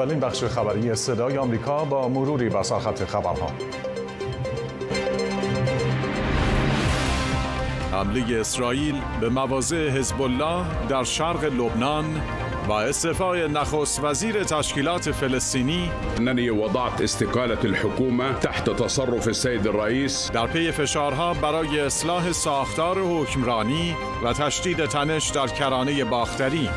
اولین 0.00 0.20
بخش 0.20 0.44
خبری 0.44 0.94
صدای 0.94 1.38
آمریکا 1.38 1.84
با 1.84 2.08
مروری 2.08 2.48
بر 2.48 2.62
سرخط 2.62 3.04
خبرها. 3.04 3.50
حمله 7.92 8.40
اسرائیل 8.40 8.94
به 9.20 9.28
مواضع 9.28 9.88
حزب 9.88 10.22
الله 10.22 10.64
در 10.88 11.04
شرق 11.04 11.44
لبنان 11.44 12.04
و 12.68 12.72
استعفای 12.72 13.48
نخست 13.48 14.04
وزیر 14.04 14.44
تشکیلات 14.44 15.10
فلسطینی 15.10 15.90
أنني 16.18 16.50
وضعت 16.50 17.00
استقالة 17.00 17.58
الحكومة 17.64 18.32
تحت 18.32 18.70
تصرف 18.70 19.26
السيد 19.26 19.66
الرئيس. 19.66 20.30
در 20.30 20.46
پی 20.46 20.72
فشارها 20.72 21.34
برای 21.34 21.80
اصلاح 21.80 22.32
ساختار 22.32 22.98
حکمرانی 22.98 23.96
و 24.24 24.32
تشدید 24.32 24.84
تنش 24.84 25.30
در 25.30 25.46
کرانه 25.46 26.04
باختری. 26.04 26.68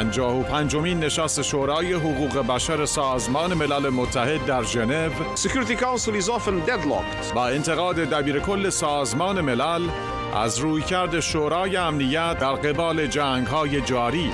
پنجاه 0.00 0.40
و 0.40 0.42
پنجمین 0.42 0.98
نشست 1.00 1.42
شورای 1.42 1.92
حقوق 1.92 2.46
بشر 2.46 2.84
سازمان 2.84 3.54
ملل 3.54 3.88
متحد 3.90 4.46
در 4.46 4.62
ژنو. 4.62 5.10
Security 5.36 5.76
Council 5.76 6.22
is 6.22 6.28
often 6.28 6.68
deadlocked. 6.68 7.34
و 7.34 7.38
انتقاد 7.38 7.96
دبیر 7.96 8.38
کل 8.38 8.70
سازمان 8.70 9.40
ملل 9.40 9.88
از 10.34 10.58
رویکرد 10.58 11.20
شورای 11.20 11.76
امنیت 11.76 12.38
در 12.38 12.52
قبال 12.52 13.06
جنگ 13.06 13.46
های 13.46 13.80
جاری. 13.80 14.30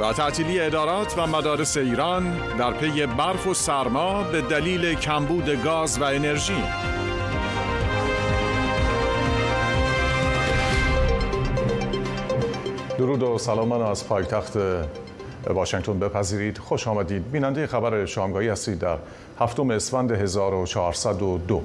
و 0.00 0.12
تعطیلی 0.12 0.60
ادارات 0.60 1.18
و 1.18 1.26
مدارس 1.26 1.76
ایران 1.76 2.36
در 2.58 2.72
پی 2.72 3.06
برف 3.06 3.46
و 3.46 3.54
سرما 3.54 4.22
به 4.22 4.40
دلیل 4.40 4.94
کمبود 4.94 5.64
گاز 5.64 6.00
و 6.00 6.04
انرژی. 6.04 6.62
درود 13.02 13.22
و 13.22 13.38
سلامان 13.38 13.82
از 13.82 14.08
پایتخت 14.08 14.52
واشنگتن 15.46 15.98
بپذیرید. 15.98 16.58
خوش 16.58 16.88
آمدید. 16.88 17.30
بیننده 17.30 17.66
خبر 17.66 18.06
شامگاهی 18.06 18.48
هستید 18.48 18.78
در 18.78 18.96
هفتم 19.40 19.70
اسفند 19.70 20.12
1402 20.12 21.62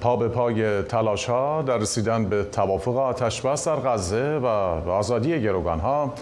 پا 0.00 0.16
به 0.16 0.28
پای 0.28 0.82
تلاش 0.82 1.24
ها 1.24 1.62
در 1.62 1.78
رسیدن 1.78 2.24
به 2.24 2.44
توافق 2.44 2.96
آتش 2.96 3.40
بس 3.40 3.68
در 3.68 3.76
غزه 3.76 4.38
و 4.42 4.46
آزادی 4.90 5.40
گروگان 5.40 5.80
ها 5.80 6.12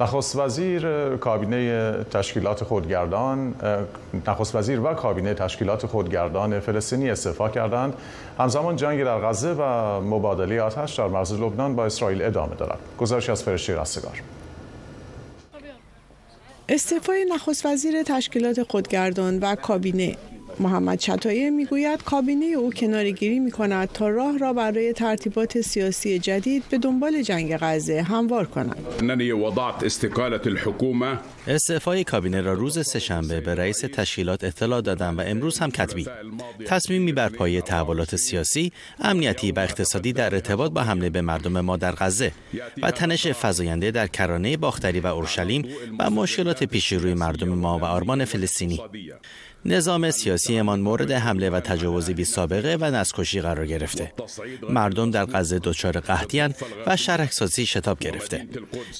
نخست 0.00 0.36
وزیر 0.36 1.16
کابینه 1.16 1.92
تشکیلات 2.10 2.64
خودگردان 2.64 3.54
نخست 4.26 4.54
وزیر 4.54 4.80
و 4.80 4.94
کابینه 4.94 5.34
تشکیلات 5.34 5.86
خودگردان 5.86 6.60
فلسطینی 6.60 7.10
استعفا 7.10 7.48
کردند. 7.48 7.94
همزمان 8.38 8.76
جنگ 8.76 9.04
در 9.04 9.18
غزه 9.18 9.52
و 9.52 9.62
مبادله 10.00 10.62
آتش 10.62 10.98
در 10.98 11.06
مرز 11.06 11.32
لبنان 11.32 11.76
با 11.76 11.86
اسرائیل 11.86 12.22
ادامه 12.22 12.54
دارد. 12.54 12.78
گزارش 12.98 13.30
از 13.30 13.42
فرشته 13.42 13.80
رستگار. 13.80 14.22
استعفای 16.68 17.26
نخست 17.34 17.66
وزیر 17.66 18.02
تشکیلات 18.02 18.62
خودگردان 18.62 19.38
و 19.38 19.54
کابینه. 19.54 20.16
محمد 20.60 21.00
شتایه 21.00 21.50
می‌گوید 21.50 22.02
کابینه 22.02 22.46
او 22.46 22.72
کنارگیری 22.72 23.38
می 23.38 23.50
کند 23.50 23.88
تا 23.92 24.08
راه 24.08 24.38
را 24.38 24.52
برای 24.52 24.92
ترتیبات 24.92 25.60
سیاسی 25.60 26.18
جدید 26.18 26.64
به 26.70 26.78
دنبال 26.78 27.22
جنگ 27.22 27.56
غزه 27.56 28.02
هموار 28.02 28.46
کند. 28.46 28.76
استعفای 31.46 32.04
کابینه 32.04 32.40
را 32.40 32.52
روز 32.52 32.86
سهشنبه 32.86 33.40
به 33.40 33.54
رئیس 33.54 33.80
تشکیلات 33.80 34.44
اطلاع 34.44 34.80
دادم 34.80 35.18
و 35.18 35.20
امروز 35.26 35.58
هم 35.58 35.70
کتبی. 35.70 36.06
تصمیمی 36.66 37.12
بر 37.12 37.28
پایه 37.28 37.60
تحولات 37.60 38.16
سیاسی، 38.16 38.72
امنیتی 38.98 39.52
و 39.52 39.58
اقتصادی 39.58 40.12
در 40.12 40.34
ارتباط 40.34 40.72
با 40.72 40.80
حمله 40.80 41.10
به 41.10 41.20
مردم 41.20 41.60
ما 41.60 41.76
در 41.76 41.92
غزه 41.92 42.32
و 42.82 42.90
تنش 42.90 43.26
فزاینده 43.26 43.90
در 43.90 44.06
کرانه 44.06 44.56
باختری 44.56 45.00
و 45.00 45.06
اورشلیم 45.06 45.64
و 45.98 46.10
مشکلات 46.10 46.64
پیش 46.64 46.92
روی 46.92 47.14
مردم 47.14 47.48
ما 47.48 47.78
و 47.78 47.84
آرمان 47.84 48.24
فلسطینی. 48.24 48.80
نظام 49.64 50.10
سیاسیمان 50.10 50.80
مورد 50.80 51.12
حمله 51.12 51.50
و 51.50 51.60
تجاوز 51.60 52.10
بی 52.10 52.24
سابقه 52.24 52.76
و 52.80 52.90
نسکشی 52.90 53.40
قرار 53.40 53.66
گرفته. 53.66 54.12
مردم 54.70 55.10
در 55.10 55.24
غزه 55.24 55.58
دچار 55.58 56.00
قحطیان 56.00 56.54
و 56.86 56.96
شهرکسازی 56.96 57.66
شتاب 57.66 57.98
گرفته. 57.98 58.46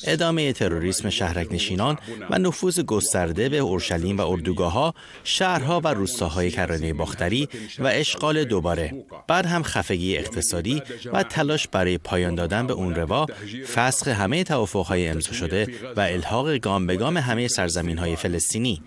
ادامه 0.07 0.53
تروریسم 0.53 1.11
شهرک 1.11 1.53
نشینان 1.53 1.99
و 2.31 2.39
نفوذ 2.39 2.81
گسترده 2.81 3.49
به 3.49 3.59
اورشلیم 3.59 4.17
و 4.17 4.21
اردوگاه 4.21 4.73
ها، 4.73 4.95
شهرها 5.25 5.81
و 5.85 5.89
روستاهای 5.89 6.51
کرانه 6.51 6.93
باختری 6.93 7.49
و 7.79 7.87
اشغال 7.87 8.45
دوباره. 8.45 9.05
بعد 9.29 9.47
هم 9.47 9.63
خفگی 9.63 10.17
اقتصادی 10.17 10.83
و 11.13 11.23
تلاش 11.23 11.69
برای 11.69 11.99
پایان 11.99 12.35
دادن 12.35 12.67
به 12.67 12.73
اون 12.73 12.95
روا، 12.95 13.27
فسخ 13.75 14.09
همه 14.09 14.45
توافقهای 14.45 15.09
امضا 15.09 15.33
شده 15.33 15.67
و 15.97 16.01
الحاق 16.01 16.57
گام 16.57 16.87
به 16.87 16.97
گام 16.97 17.17
همه 17.17 17.49
سرزمین 17.49 17.99
های 17.99 18.17
فلسطینی 18.17 18.83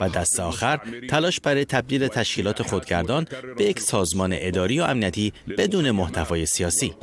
و 0.00 0.08
دست 0.08 0.40
آخر 0.40 0.80
تلاش 1.14 1.40
برای 1.40 1.64
تبدیل 1.64 2.08
تشکیلات 2.08 2.62
خودگردان 2.62 3.26
به 3.56 3.64
یک 3.64 3.80
سازمان 3.80 4.30
اداری 4.36 4.80
و 4.80 4.82
امنیتی 4.82 5.32
بدون 5.58 5.90
محتوای 5.90 6.46
سیاسی. 6.46 6.94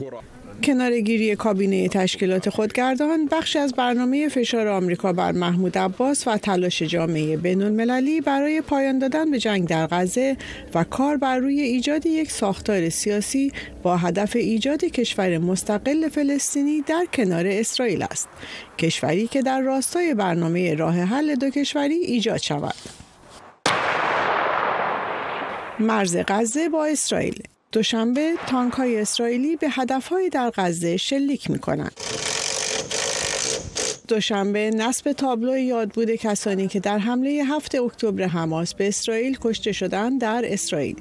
کنارگیری 0.64 1.36
کابینه 1.36 1.88
تشکیلات 1.88 2.50
خودگردان 2.50 3.26
بخشی 3.26 3.60
از 3.60 3.74
برنامه 3.74 4.30
فشار 4.30 4.68
آمریکا 4.68 5.14
بر 5.14 5.32
محمود 5.32 5.78
عباس 5.78 6.28
و 6.28 6.38
تلاش 6.38 6.82
جامعه 6.82 7.38
بین 7.38 8.22
برای 8.22 8.62
پایان 8.62 9.00
دادن 9.00 9.32
به 9.32 9.40
جنگ 9.40 9.68
در 9.68 9.88
غزه 9.88 10.38
و 10.74 10.84
کار 10.84 11.18
بر 11.18 11.38
روی 11.38 11.62
ایجاد 11.62 12.06
یک 12.06 12.32
ساختار 12.32 12.90
سیاسی 12.90 13.52
با 13.84 13.98
هدف 13.98 14.36
ایجاد 14.36 14.86
کشور 14.86 15.38
مستقل 15.38 16.10
فلسطینی 16.10 16.82
در 16.82 17.06
کنار 17.14 17.48
اسرائیل 17.48 18.04
است. 18.04 18.30
کشوری 18.78 19.28
که 19.28 19.42
در 19.42 19.62
راستای 19.62 20.14
برنامه 20.14 20.76
راه 20.76 20.96
حل 20.96 21.36
دو 21.36 21.50
کشوری 21.50 21.96
ایجاد 21.96 22.38
شود. 22.38 23.01
مرز 25.80 26.18
غزه 26.28 26.70
با 26.70 26.86
اسرائیل 26.86 27.44
دوشنبه 27.72 28.34
تانک 28.48 28.74
های 28.74 29.02
اسرائیلی 29.02 29.56
به 29.56 29.68
هدف 29.70 30.14
در 30.32 30.52
غزه 30.56 30.98
شلیک 30.98 31.50
می 31.52 31.60
کنند. 31.60 31.94
دوشنبه 34.08 34.70
نصب 34.70 35.12
تابلو 35.12 35.58
یادبود 35.58 36.16
کسانی 36.16 36.68
که 36.68 36.80
در 36.80 36.98
حمله 36.98 37.44
7 37.44 37.76
اکتبر 37.76 38.24
حماس 38.24 38.74
به 38.74 38.88
اسرائیل 38.88 39.38
کشته 39.42 39.72
شدند 39.72 40.22
در 40.22 40.42
اسرائیل. 40.46 40.96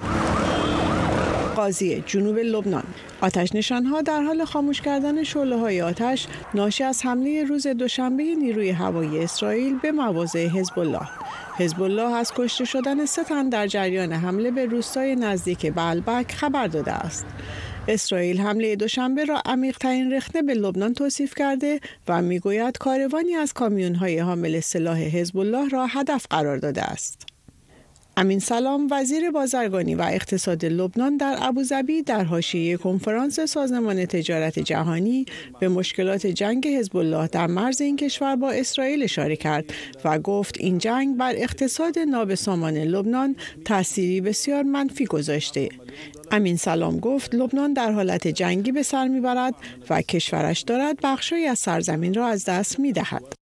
قاضی 1.56 2.04
جنوب 2.06 2.38
لبنان 2.38 2.84
آتش 3.20 3.54
نشانها 3.54 4.02
در 4.02 4.22
حال 4.22 4.44
خاموش 4.44 4.80
کردن 4.80 5.22
شعله 5.22 5.56
های 5.56 5.82
آتش 5.82 6.26
ناشی 6.54 6.84
از 6.84 7.02
حمله 7.04 7.44
روز 7.44 7.66
دوشنبه 7.66 8.22
نیروی 8.22 8.70
هوایی 8.70 9.18
اسرائیل 9.18 9.78
به 9.78 9.92
مواضع 9.92 10.46
حزب 10.46 10.78
الله 10.78 11.08
حزب 11.58 11.82
الله 11.82 12.14
از 12.14 12.32
کشته 12.36 12.64
شدن 12.64 13.06
سه 13.06 13.24
تن 13.24 13.48
در 13.48 13.66
جریان 13.66 14.12
حمله 14.12 14.50
به 14.50 14.66
روستای 14.66 15.16
نزدیک 15.16 15.72
بلبک 15.74 16.32
خبر 16.32 16.66
داده 16.66 16.92
است. 16.92 17.26
اسرائیل 17.88 18.40
حمله 18.40 18.76
دوشنبه 18.76 19.24
را 19.24 19.42
عمیق‌ترین 19.46 20.12
رخنه 20.12 20.42
به 20.42 20.54
لبنان 20.54 20.94
توصیف 20.94 21.34
کرده 21.34 21.80
و 22.08 22.22
می‌گوید 22.22 22.78
کاروانی 22.78 23.34
از 23.34 23.52
کامیون‌های 23.52 24.18
حامل 24.18 24.60
سلاح 24.60 24.98
حزب 24.98 25.38
الله 25.38 25.68
را 25.68 25.86
هدف 25.86 26.26
قرار 26.30 26.56
داده 26.56 26.82
است. 26.82 27.29
امین 28.20 28.38
سلام 28.38 28.88
وزیر 28.90 29.30
بازرگانی 29.30 29.94
و 29.94 30.02
اقتصاد 30.02 30.64
لبنان 30.64 31.16
در 31.16 31.36
ابوظبی 31.40 32.02
در 32.02 32.24
حاشیه 32.24 32.76
کنفرانس 32.76 33.40
سازمان 33.40 34.06
تجارت 34.06 34.58
جهانی 34.58 35.26
به 35.60 35.68
مشکلات 35.68 36.26
جنگ 36.26 36.68
حزب 36.68 36.96
الله 36.96 37.26
در 37.26 37.46
مرز 37.46 37.80
این 37.80 37.96
کشور 37.96 38.36
با 38.36 38.50
اسرائیل 38.50 39.02
اشاره 39.02 39.36
کرد 39.36 39.64
و 40.04 40.18
گفت 40.18 40.56
این 40.58 40.78
جنگ 40.78 41.16
بر 41.16 41.32
اقتصاد 41.36 41.98
نابسامان 41.98 42.78
لبنان 42.78 43.36
تأثیری 43.64 44.20
بسیار 44.20 44.62
منفی 44.62 45.06
گذاشته. 45.06 45.68
امین 46.30 46.56
سلام 46.56 46.98
گفت 46.98 47.34
لبنان 47.34 47.72
در 47.72 47.92
حالت 47.92 48.28
جنگی 48.28 48.72
به 48.72 48.82
سر 48.82 49.08
می‌برد 49.08 49.54
و 49.90 50.02
کشورش 50.02 50.60
دارد 50.60 50.98
بخشی 51.02 51.46
از 51.46 51.58
سرزمین 51.58 52.14
را 52.14 52.26
از 52.26 52.44
دست 52.44 52.80
می‌دهد. 52.80 53.39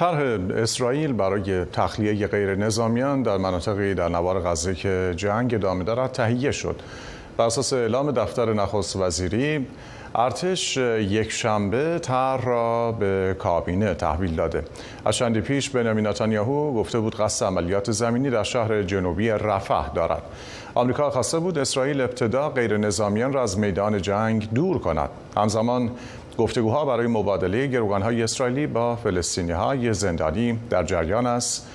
طرح 0.00 0.38
اسرائیل 0.56 1.12
برای 1.12 1.64
تخلیه 1.64 2.26
غیر 2.26 2.54
نظامیان 2.54 3.22
در 3.22 3.36
مناطقی 3.36 3.94
در 3.94 4.08
نوار 4.08 4.40
غزه 4.40 4.74
که 4.74 5.14
جنگ 5.16 5.54
ادامه 5.54 5.84
دارد 5.84 6.12
تهیه 6.12 6.50
شد. 6.50 6.80
بر 7.36 7.44
اساس 7.44 7.72
اعلام 7.72 8.10
دفتر 8.12 8.52
نخست 8.52 8.96
وزیری 8.96 9.66
ارتش 10.14 10.76
یک 10.76 11.32
شنبه 11.32 11.98
طرح 11.98 12.44
را 12.44 12.92
به 12.92 13.36
کابینه 13.38 13.94
تحویل 13.94 14.34
داده. 14.34 14.64
از 15.04 15.16
چندی 15.16 15.40
پیش 15.40 15.70
بنیامین 15.70 16.06
نتانیاهو 16.06 16.74
گفته 16.74 17.00
بود 17.00 17.16
قصد 17.16 17.46
عملیات 17.46 17.90
زمینی 17.90 18.30
در 18.30 18.42
شهر 18.42 18.82
جنوبی 18.82 19.28
رفح 19.28 19.92
دارد. 19.94 20.22
آمریکا 20.74 21.10
خواسته 21.10 21.38
بود 21.38 21.58
اسرائیل 21.58 22.00
ابتدا 22.00 22.48
غیر 22.48 22.76
نظامیان 22.76 23.32
را 23.32 23.42
از 23.42 23.58
میدان 23.58 24.02
جنگ 24.02 24.48
دور 24.54 24.78
کند. 24.78 25.10
همزمان 25.36 25.90
گفتگوها 26.38 26.84
برای 26.84 27.06
مبادله 27.06 27.66
گروگانهای 27.66 28.22
اسرائیلی 28.22 28.66
با 28.66 28.96
فلسطینی 28.96 29.52
های 29.52 29.94
زندانی 29.94 30.58
در 30.70 30.84
جریان 30.84 31.26
است. 31.26 31.66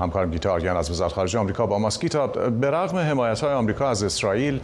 همکارم 0.00 0.30
گیتا 0.30 0.52
آریان 0.52 0.76
از 0.76 0.90
وزارت 0.90 1.12
خارجه 1.12 1.38
آمریکا 1.38 1.66
با 1.66 1.78
ماست. 1.78 2.00
گیتا 2.00 2.26
به 2.26 2.70
رغم 2.70 2.98
حمایت 2.98 3.40
های 3.40 3.52
آمریکا 3.52 3.88
از 3.88 4.02
اسرائیل 4.02 4.60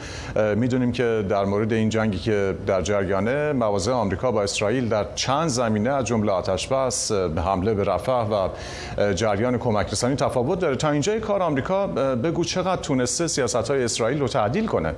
می‌دونیم 0.56 0.92
که 0.92 1.24
در 1.28 1.44
مورد 1.44 1.72
این 1.72 1.88
جنگی 1.88 2.18
که 2.18 2.54
در 2.66 2.82
جریانه 2.82 3.52
مواضع 3.52 3.92
آمریکا 3.92 4.32
با 4.32 4.42
اسرائیل 4.42 4.88
در 4.88 5.06
چند 5.14 5.48
زمینه 5.48 5.90
از 5.90 6.04
جمله 6.04 6.32
آتش 6.32 6.68
بس 6.68 7.12
حمله 7.12 7.74
به 7.74 7.84
رفح 7.84 8.12
و 8.12 8.48
جریان 9.14 9.58
کمک 9.58 9.92
رسانی 9.92 10.16
تفاوت 10.16 10.58
داره. 10.58 10.76
تا 10.76 10.90
اینجای 10.90 11.20
کار 11.20 11.42
آمریکا 11.42 11.86
بگو 11.86 12.44
چقدر 12.44 12.82
تونسته 12.82 13.26
سیاست 13.26 13.70
های 13.70 13.84
اسرائیل 13.84 14.20
رو 14.20 14.28
تعدیل 14.28 14.66
کنه؟ 14.66 14.94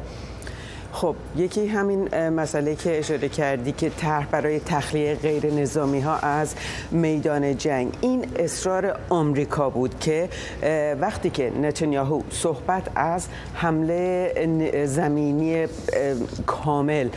خب 0.94 1.16
یکی 1.36 1.66
همین 1.66 2.28
مسئله 2.28 2.74
که 2.74 2.98
اشاره 2.98 3.28
کردی 3.28 3.72
که 3.72 3.90
طرح 3.90 4.26
برای 4.26 4.60
تخلیه 4.60 5.14
غیر 5.14 5.54
نظامی 5.54 6.00
ها 6.00 6.16
از 6.16 6.54
میدان 6.90 7.56
جنگ. 7.56 7.92
این 8.00 8.26
اصرار 8.36 9.00
آمریکا 9.08 9.70
بود 9.70 9.98
که 10.00 10.28
وقتی 11.00 11.30
که 11.30 11.52
نتانیاهو 11.62 12.22
صحبت 12.30 12.82
از 12.94 13.28
حمله 13.54 14.86
زمینی 14.86 15.66
کامل 16.46 17.08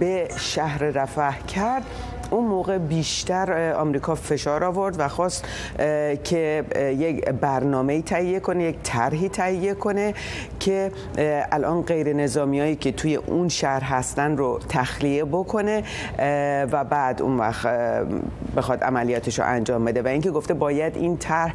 به 0.00 0.28
شهر 0.36 0.82
رفح 0.82 1.46
کرد 1.46 1.82
اون 2.30 2.44
موقع 2.44 2.78
بیشتر 2.78 3.72
آمریکا 3.72 4.14
فشار 4.14 4.64
آورد 4.64 4.96
و 4.98 5.08
خواست 5.08 5.44
که 6.24 6.64
یک 6.98 7.24
برنامه 7.24 8.02
تهیه 8.02 8.40
کنه 8.40 8.64
یک 8.64 8.76
طرحی 8.82 9.28
تهیه 9.28 9.74
کنه 9.74 10.14
که 10.60 10.92
الان 11.52 11.82
غیر 11.82 12.12
نظامیایی 12.12 12.76
که 12.76 12.92
توی 12.92 13.16
اون 13.16 13.48
شهر 13.48 13.82
هستن 13.82 14.36
رو 14.36 14.60
تخلیه 14.68 15.24
بکنه 15.24 15.82
و 16.72 16.84
بعد 16.84 17.22
اون 17.22 17.38
وقت 17.38 17.66
بخواد 18.56 18.84
عملیاتش 18.84 19.38
رو 19.38 19.44
انجام 19.46 19.84
بده. 19.84 20.02
و 20.02 20.06
اینکه 20.06 20.30
گفته 20.30 20.54
باید 20.54 20.96
این 20.96 21.16
طرح 21.16 21.54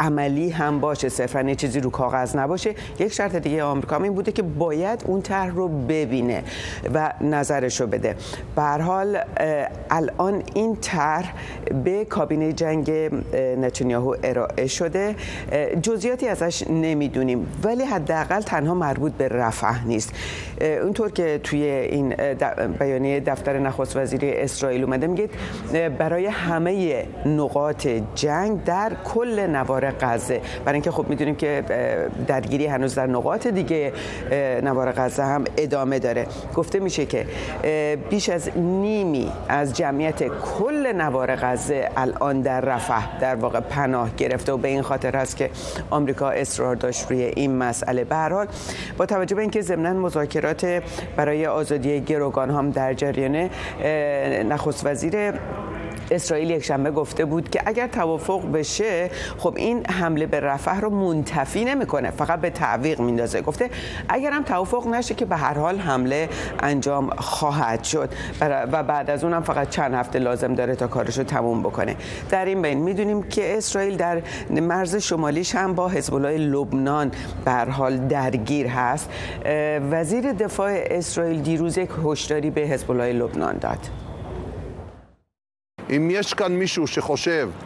عملی 0.00 0.50
هم 0.50 0.80
باشه 0.80 1.08
صرفا 1.08 1.42
یه 1.42 1.54
چیزی 1.54 1.80
رو 1.80 1.90
کاغذ 1.90 2.36
نباشه 2.36 2.74
یک 2.98 3.12
شرط 3.12 3.36
دیگه 3.36 3.62
آمریکا 3.62 3.96
این 3.96 4.14
بوده 4.14 4.32
که 4.32 4.42
باید 4.42 5.04
اون 5.06 5.22
طرح 5.22 5.54
رو 5.54 5.68
ببینه 5.68 6.42
و 6.94 7.12
نظرش 7.20 7.80
رو 7.80 7.86
بده. 7.86 8.16
به 8.56 8.62
حال 8.62 9.18
الان 9.90 10.42
این 10.54 10.76
طرح 10.76 11.34
به 11.84 12.04
کابینه 12.04 12.52
جنگ 12.52 12.90
نتانیاهو 13.58 14.14
ارائه 14.22 14.66
شده. 14.66 15.14
جزئیاتی 15.82 16.28
ازش 16.28 16.64
نمی‌دونیم 16.70 17.46
ولی 17.64 17.84
حداقل 18.20 18.40
تنها 18.40 18.74
مربوط 18.74 19.12
به 19.12 19.28
رفح 19.28 19.86
نیست. 19.86 20.12
اونطور 20.82 21.10
که 21.10 21.40
توی 21.42 21.62
این 21.62 22.14
بیانیه 22.78 23.20
دفتر 23.20 23.58
نخست 23.58 23.96
وزیری 23.96 24.32
اسرائیل 24.32 24.84
اومده 24.84 25.06
میگه 25.06 25.28
برای 25.98 26.26
همه 26.26 27.04
نقاط 27.26 27.88
جنگ 28.14 28.64
در 28.64 28.92
کل 29.04 29.46
نوار 29.46 29.90
غزه. 29.90 30.40
برای 30.64 30.74
اینکه 30.74 30.90
خب 30.90 31.08
می‌دونیم 31.08 31.34
که 31.34 31.64
درگیری 32.26 32.66
هنوز 32.66 32.94
در 32.94 33.06
نقاط 33.06 33.46
دیگه 33.46 33.92
نوار 34.62 34.92
غزه 34.92 35.22
هم 35.22 35.44
ادامه 35.56 35.98
داره. 35.98 36.26
گفته 36.54 36.78
میشه 36.78 37.06
که 37.06 37.26
بیش 38.10 38.28
از 38.28 38.50
نیمی 38.56 39.32
از 39.48 39.76
جمعیت 39.76 40.22
کل 40.28 40.92
نوار 40.92 41.36
غزه 41.36 41.88
الان 41.96 42.40
در 42.40 42.60
رفح 42.60 43.18
در 43.20 43.34
واقع 43.34 43.60
پناه 43.60 44.10
گرفته 44.16 44.52
و 44.52 44.56
به 44.56 44.68
این 44.68 44.82
خاطر 44.82 45.16
است 45.16 45.36
که 45.36 45.50
آمریکا 45.90 46.30
اصرار 46.30 46.76
داشت 46.76 47.10
روی 47.10 47.22
این 47.22 47.56
مسئله 47.56 48.04
به 48.10 48.16
حال 48.16 48.46
با 48.98 49.06
توجه 49.06 49.36
به 49.36 49.42
اینکه 49.42 49.60
ضمن 49.60 49.96
مذاکرات 49.96 50.82
برای 51.16 51.46
آزادی 51.46 52.00
گروگان 52.00 52.50
هم 52.50 52.70
در 52.70 52.94
جریانه 52.94 53.50
نخست 54.44 54.86
وزیر 54.86 55.32
اسرائیل 56.10 56.50
یک 56.50 56.64
شنبه 56.64 56.90
گفته 56.90 57.24
بود 57.24 57.50
که 57.50 57.62
اگر 57.66 57.86
توافق 57.86 58.52
بشه 58.52 59.10
خب 59.38 59.54
این 59.56 59.86
حمله 59.86 60.26
به 60.26 60.40
رفح 60.40 60.80
رو 60.80 60.90
منتفی 60.90 61.64
نمی‌کنه 61.64 62.10
فقط 62.10 62.40
به 62.40 62.50
تعویق 62.50 63.00
میندازه. 63.00 63.42
گفته 63.42 63.70
اگر 64.08 64.30
هم 64.30 64.42
توافق 64.42 64.86
نشه 64.86 65.14
که 65.14 65.24
به 65.24 65.36
هر 65.36 65.58
حال 65.58 65.78
حمله 65.78 66.28
انجام 66.60 67.10
خواهد 67.10 67.84
شد. 67.84 68.08
و 68.40 68.82
بعد 68.82 69.10
از 69.10 69.24
اونم 69.24 69.42
فقط 69.42 69.70
چند 69.70 69.94
هفته 69.94 70.18
لازم 70.18 70.54
داره 70.54 70.74
تا 70.74 70.86
کارش 70.86 71.18
رو 71.18 71.24
تموم 71.24 71.62
بکنه. 71.62 71.96
در 72.30 72.44
این 72.44 72.62
بین 72.62 72.78
می‌دونیم 72.78 73.22
که 73.22 73.56
اسرائیل 73.56 73.96
در 73.96 74.22
مرز 74.50 74.96
شمالیش 74.96 75.54
هم 75.54 75.74
با 75.74 75.88
حزب 75.88 76.14
الله 76.14 76.38
لبنان 76.38 77.10
به 77.44 77.52
حال 77.52 77.96
درگیر 77.96 78.66
هست. 78.66 79.10
وزیر 79.90 80.32
دفاع 80.32 80.70
اسرائیل 80.90 81.42
دیروز 81.42 81.78
یک 81.78 81.90
هشداری 82.04 82.50
به 82.50 82.60
حزب 82.60 82.90
الله 82.90 83.12
لبنان 83.12 83.58
داد. 83.58 83.78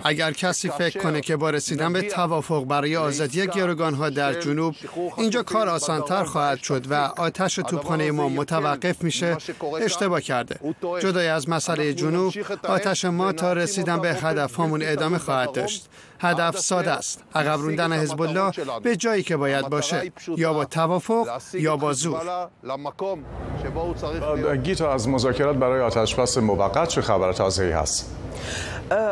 اگر 0.05 0.33
کسی 0.33 0.69
فکر 0.69 1.01
کنه 1.01 1.21
که 1.21 1.37
با 1.37 1.51
رسیدن 1.51 1.93
به 1.93 2.03
توافق 2.03 2.65
برای 2.65 2.97
آزادی 2.97 3.47
گروگان 3.47 3.95
ها 3.95 4.11
در 4.11 4.41
جنوب 4.41 4.75
اینجا 5.19 5.43
کار 5.43 5.69
آسانتر 5.69 6.25
خواهد 6.25 6.63
شد 6.63 6.91
و 6.91 6.95
آتش 6.95 7.55
توپخانه 7.55 8.11
ما 8.11 8.29
متوقف 8.29 9.03
میشه 9.03 9.37
اشتباه 9.83 10.21
کرده. 10.21 10.75
جدای 11.01 11.29
از 11.29 11.49
مسئله 11.49 11.95
جنوب 11.95 12.35
آتش 12.63 13.05
ما 13.05 13.33
تا 13.33 13.53
رسیدن 13.53 14.01
به 14.01 14.15
هدف 14.15 14.61
همون 14.61 14.83
ادامه 14.85 15.19
خواهد 15.19 15.53
داشت. 15.53 15.89
هدف 16.25 16.59
ساده 16.59 16.91
است. 16.91 17.23
عقب 17.35 17.61
روندن 17.61 17.93
حزب 17.93 18.23
الله 18.23 18.53
به 18.83 18.97
جایی 18.97 19.23
که 19.23 19.37
باید 19.37 19.69
باشه 19.69 20.13
یا 20.37 20.53
با 20.53 20.65
توافق 20.65 21.41
یا 21.55 21.77
با 21.77 21.93
زور. 21.93 22.49
گیتا 24.63 24.93
از 24.93 25.09
مذاکرات 25.09 25.57
برای 25.57 25.81
آتش 25.81 26.15
بس 26.15 26.39
موقت 26.39 26.89
چه 26.89 27.01
خبر 27.01 27.33
تازه‌ای 27.33 27.71
هست؟ 27.71 28.11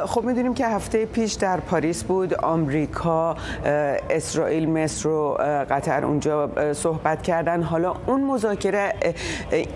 خب 0.06 0.22
می‌دونیم 0.24 0.54
که 0.54 0.66
هفته 0.66 1.06
پیش 1.06 1.32
در 1.32 1.60
پاریس 1.60 2.04
بود 2.04 2.34
آمریکا 2.34 3.36
اسرائیل 4.10 4.68
مصر 4.70 5.08
و 5.08 5.38
قطر 5.70 6.04
اونجا 6.04 6.50
صحبت 6.72 7.22
کردن. 7.22 7.62
حالا 7.62 7.94
اون 8.06 8.24
مذاکره 8.24 8.94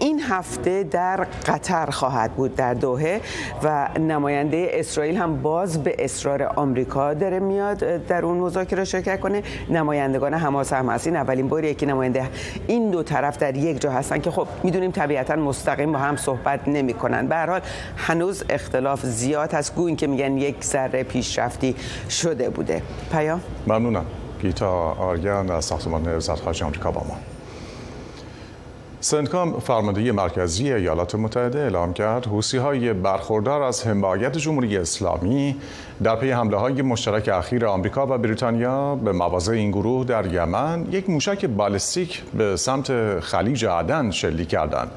این 0.01 0.21
هفته 0.21 0.83
در 0.83 1.27
قطر 1.47 1.87
خواهد 1.91 2.33
بود 2.33 2.55
در 2.55 2.75
دوهه 2.75 3.21
و 3.63 3.89
نماینده 3.99 4.71
اسرائیل 4.73 5.17
هم 5.17 5.43
باز 5.43 5.83
به 5.83 5.97
اصرار 5.99 6.43
آمریکا 6.43 7.15
داره 7.31 7.39
میاد 7.39 7.79
در 8.07 8.25
اون 8.25 8.37
مذاکره 8.37 8.85
شرکت 8.85 9.21
کنه. 9.21 9.43
نمایندگان 9.71 10.35
حماس 10.35 10.73
هم 10.73 10.89
هستین. 10.89 11.17
اولین 11.17 11.49
باری 11.49 11.75
که 11.75 11.87
نماینده 11.87 12.29
این 12.67 12.91
دو 12.91 13.03
طرف 13.03 13.39
در 13.39 13.57
یک 13.57 13.81
جا 13.81 13.91
هستن 13.91 14.19
که 14.19 14.31
خب 14.31 14.47
می‌دونیم 14.63 14.91
طبیعتا 14.91 15.37
مستقیم 15.37 15.93
با 15.93 15.99
هم 15.99 16.17
صحبت 16.17 16.69
نمی‌کنن. 16.69 17.27
به 17.27 17.35
هر 17.35 17.51
حال 17.51 17.61
هنوز 17.97 18.45
اختلاف 18.51 19.07
زیاد 19.07 19.53
هست. 19.53 19.75
گوین 19.75 19.97
که 19.97 20.07
میگن 20.07 20.39
یک 20.39 20.65
ذره 20.65 21.03
پیشرفتی 21.03 21.75
شده 22.11 22.51
بوده. 22.51 22.83
پیام 23.13 23.41
ممنونم. 23.67 24.05
گیتا 24.43 24.71
آریان 24.93 25.51
از 25.51 25.65
ساختمان 25.65 26.17
وزارت 26.17 26.41
خارجه 26.41 26.65
آمریکا 26.65 26.91
با 26.91 27.01
ما. 27.01 27.36
سنتکام 29.01 29.61
فرماندهی 29.61 30.11
مرکزی 30.11 30.73
ایالات 30.73 31.15
متحده 31.15 31.59
اعلام 31.59 31.93
کرد 31.93 32.27
حوسی 32.27 32.59
های 32.59 32.93
برخوردار 32.93 33.63
از 33.63 33.87
حمایت 33.87 34.39
جمهوری 34.39 34.77
اسلامی 34.77 35.57
در 36.03 36.17
پی 36.17 36.31
حمله 36.31 36.57
های 36.57 36.83
مشترک 36.83 37.29
اخیر 37.29 37.67
آمریکا 37.67 38.07
و 38.07 38.19
بریتانیا 38.19 38.95
به 38.95 39.13
مواضع 39.13 39.53
این 39.53 39.71
گروه 39.71 40.07
در 40.07 40.33
یمن 40.33 40.87
یک 40.91 41.11
موشک 41.11 41.47
بالستیک 41.47 42.23
به 42.23 42.57
سمت 42.57 43.21
خلیج 43.21 43.65
عدن 43.65 44.11
شلیک 44.11 44.49
کردند. 44.49 44.91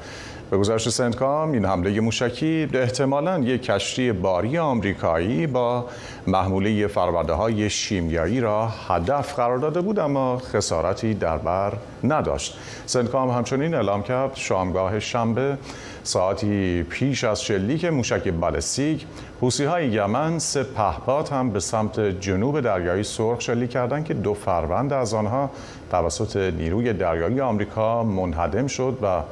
به 0.50 0.58
گزارش 0.58 0.88
سنتکام 0.88 1.52
این 1.52 1.64
حمله 1.64 2.00
موشکی 2.00 2.68
احتمالا 2.74 3.38
یک 3.38 3.62
کشتی 3.62 4.12
باری 4.12 4.58
آمریکایی 4.58 5.46
با 5.46 5.86
محموله 6.26 6.86
فرورده 6.86 7.32
های 7.32 7.70
شیمیایی 7.70 8.40
را 8.40 8.68
هدف 8.68 9.34
قرار 9.34 9.58
داده 9.58 9.80
بود 9.80 9.98
اما 9.98 10.38
خسارتی 10.38 11.14
در 11.14 11.38
بر 11.38 11.72
نداشت. 12.04 12.58
سنتکام 12.86 13.30
همچنین 13.30 13.74
اعلام 13.74 14.02
کرد 14.02 14.30
شامگاه 14.34 15.00
شنبه 15.00 15.58
ساعتی 16.02 16.82
پیش 16.82 17.24
از 17.24 17.42
شلیک 17.42 17.84
موشک 17.84 18.28
بالستیک 18.28 19.06
حوسی 19.40 19.64
های 19.64 19.88
یمن 19.88 20.38
سه 20.38 20.62
پهپاد 20.62 21.28
هم 21.28 21.50
به 21.50 21.60
سمت 21.60 22.00
جنوب 22.00 22.60
دریایی 22.60 23.02
سرخ 23.02 23.40
شلیک 23.40 23.70
کردند 23.70 24.04
که 24.04 24.14
دو 24.14 24.34
فروند 24.34 24.92
از 24.92 25.14
آنها 25.14 25.50
توسط 25.90 26.36
نیروی 26.36 26.92
دریایی 26.92 27.40
آمریکا 27.40 28.04
منهدم 28.04 28.66
شد 28.66 28.98
و 29.02 29.22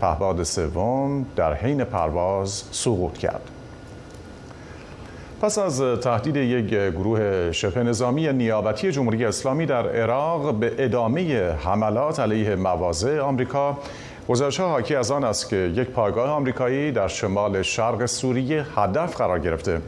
پهباد 0.00 0.42
سوم 0.42 1.26
در 1.36 1.54
حین 1.54 1.84
پرواز 1.84 2.62
سقوط 2.70 3.18
کرد. 3.18 3.50
پس 5.42 5.58
از 5.58 5.82
تهدید 6.00 6.36
یک 6.36 6.66
گروه 6.68 7.52
شبه 7.52 7.82
نظامی 7.82 8.32
نیابتی 8.32 8.92
جمهوری 8.92 9.24
اسلامی 9.24 9.66
در 9.66 9.88
عراق 9.88 10.54
به 10.54 10.72
ادامه 10.78 11.52
حملات 11.52 12.20
علیه 12.20 12.56
مواضع 12.56 13.20
آمریکا 13.20 13.78
گزارش 14.28 14.60
حاکی 14.60 14.94
از 14.94 15.10
آن 15.10 15.24
است 15.24 15.48
که 15.48 15.56
یک 15.56 15.88
پایگاه 15.88 16.30
آمریکایی 16.30 16.92
در 16.92 17.08
شمال 17.08 17.62
شرق 17.62 18.06
سوریه 18.06 18.66
هدف 18.76 19.16
قرار 19.16 19.38
گرفته. 19.38 19.80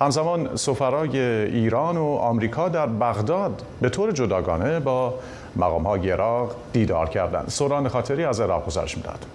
همزمان 0.00 0.56
سفرای 0.56 1.18
ایران 1.20 1.96
و 1.96 2.04
آمریکا 2.04 2.68
در 2.68 2.86
بغداد 2.86 3.62
به 3.80 3.88
طور 3.88 4.12
جداگانه 4.12 4.80
با 4.80 5.14
مقام 5.56 5.86
های 5.86 6.10
عراق 6.10 6.54
دیدار 6.72 7.08
کردند. 7.08 7.48
سوران 7.48 7.88
خاطری 7.88 8.24
از 8.24 8.40
عراق 8.40 8.66
گزارش 8.66 8.96
می‌داد 8.96 9.26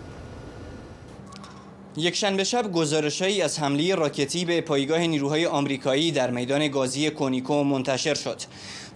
یک 1.97 2.15
شنبه 2.15 2.43
شب 2.43 2.71
گزارشهایی 2.71 3.41
از 3.41 3.59
حمله 3.59 3.95
راکتی 3.95 4.45
به 4.45 4.61
پایگاه 4.61 4.99
نیروهای 4.99 5.45
آمریکایی 5.45 6.11
در 6.11 6.31
میدان 6.31 6.67
گازی 6.67 7.09
کونیکو 7.09 7.63
منتشر 7.63 8.13
شد. 8.13 8.41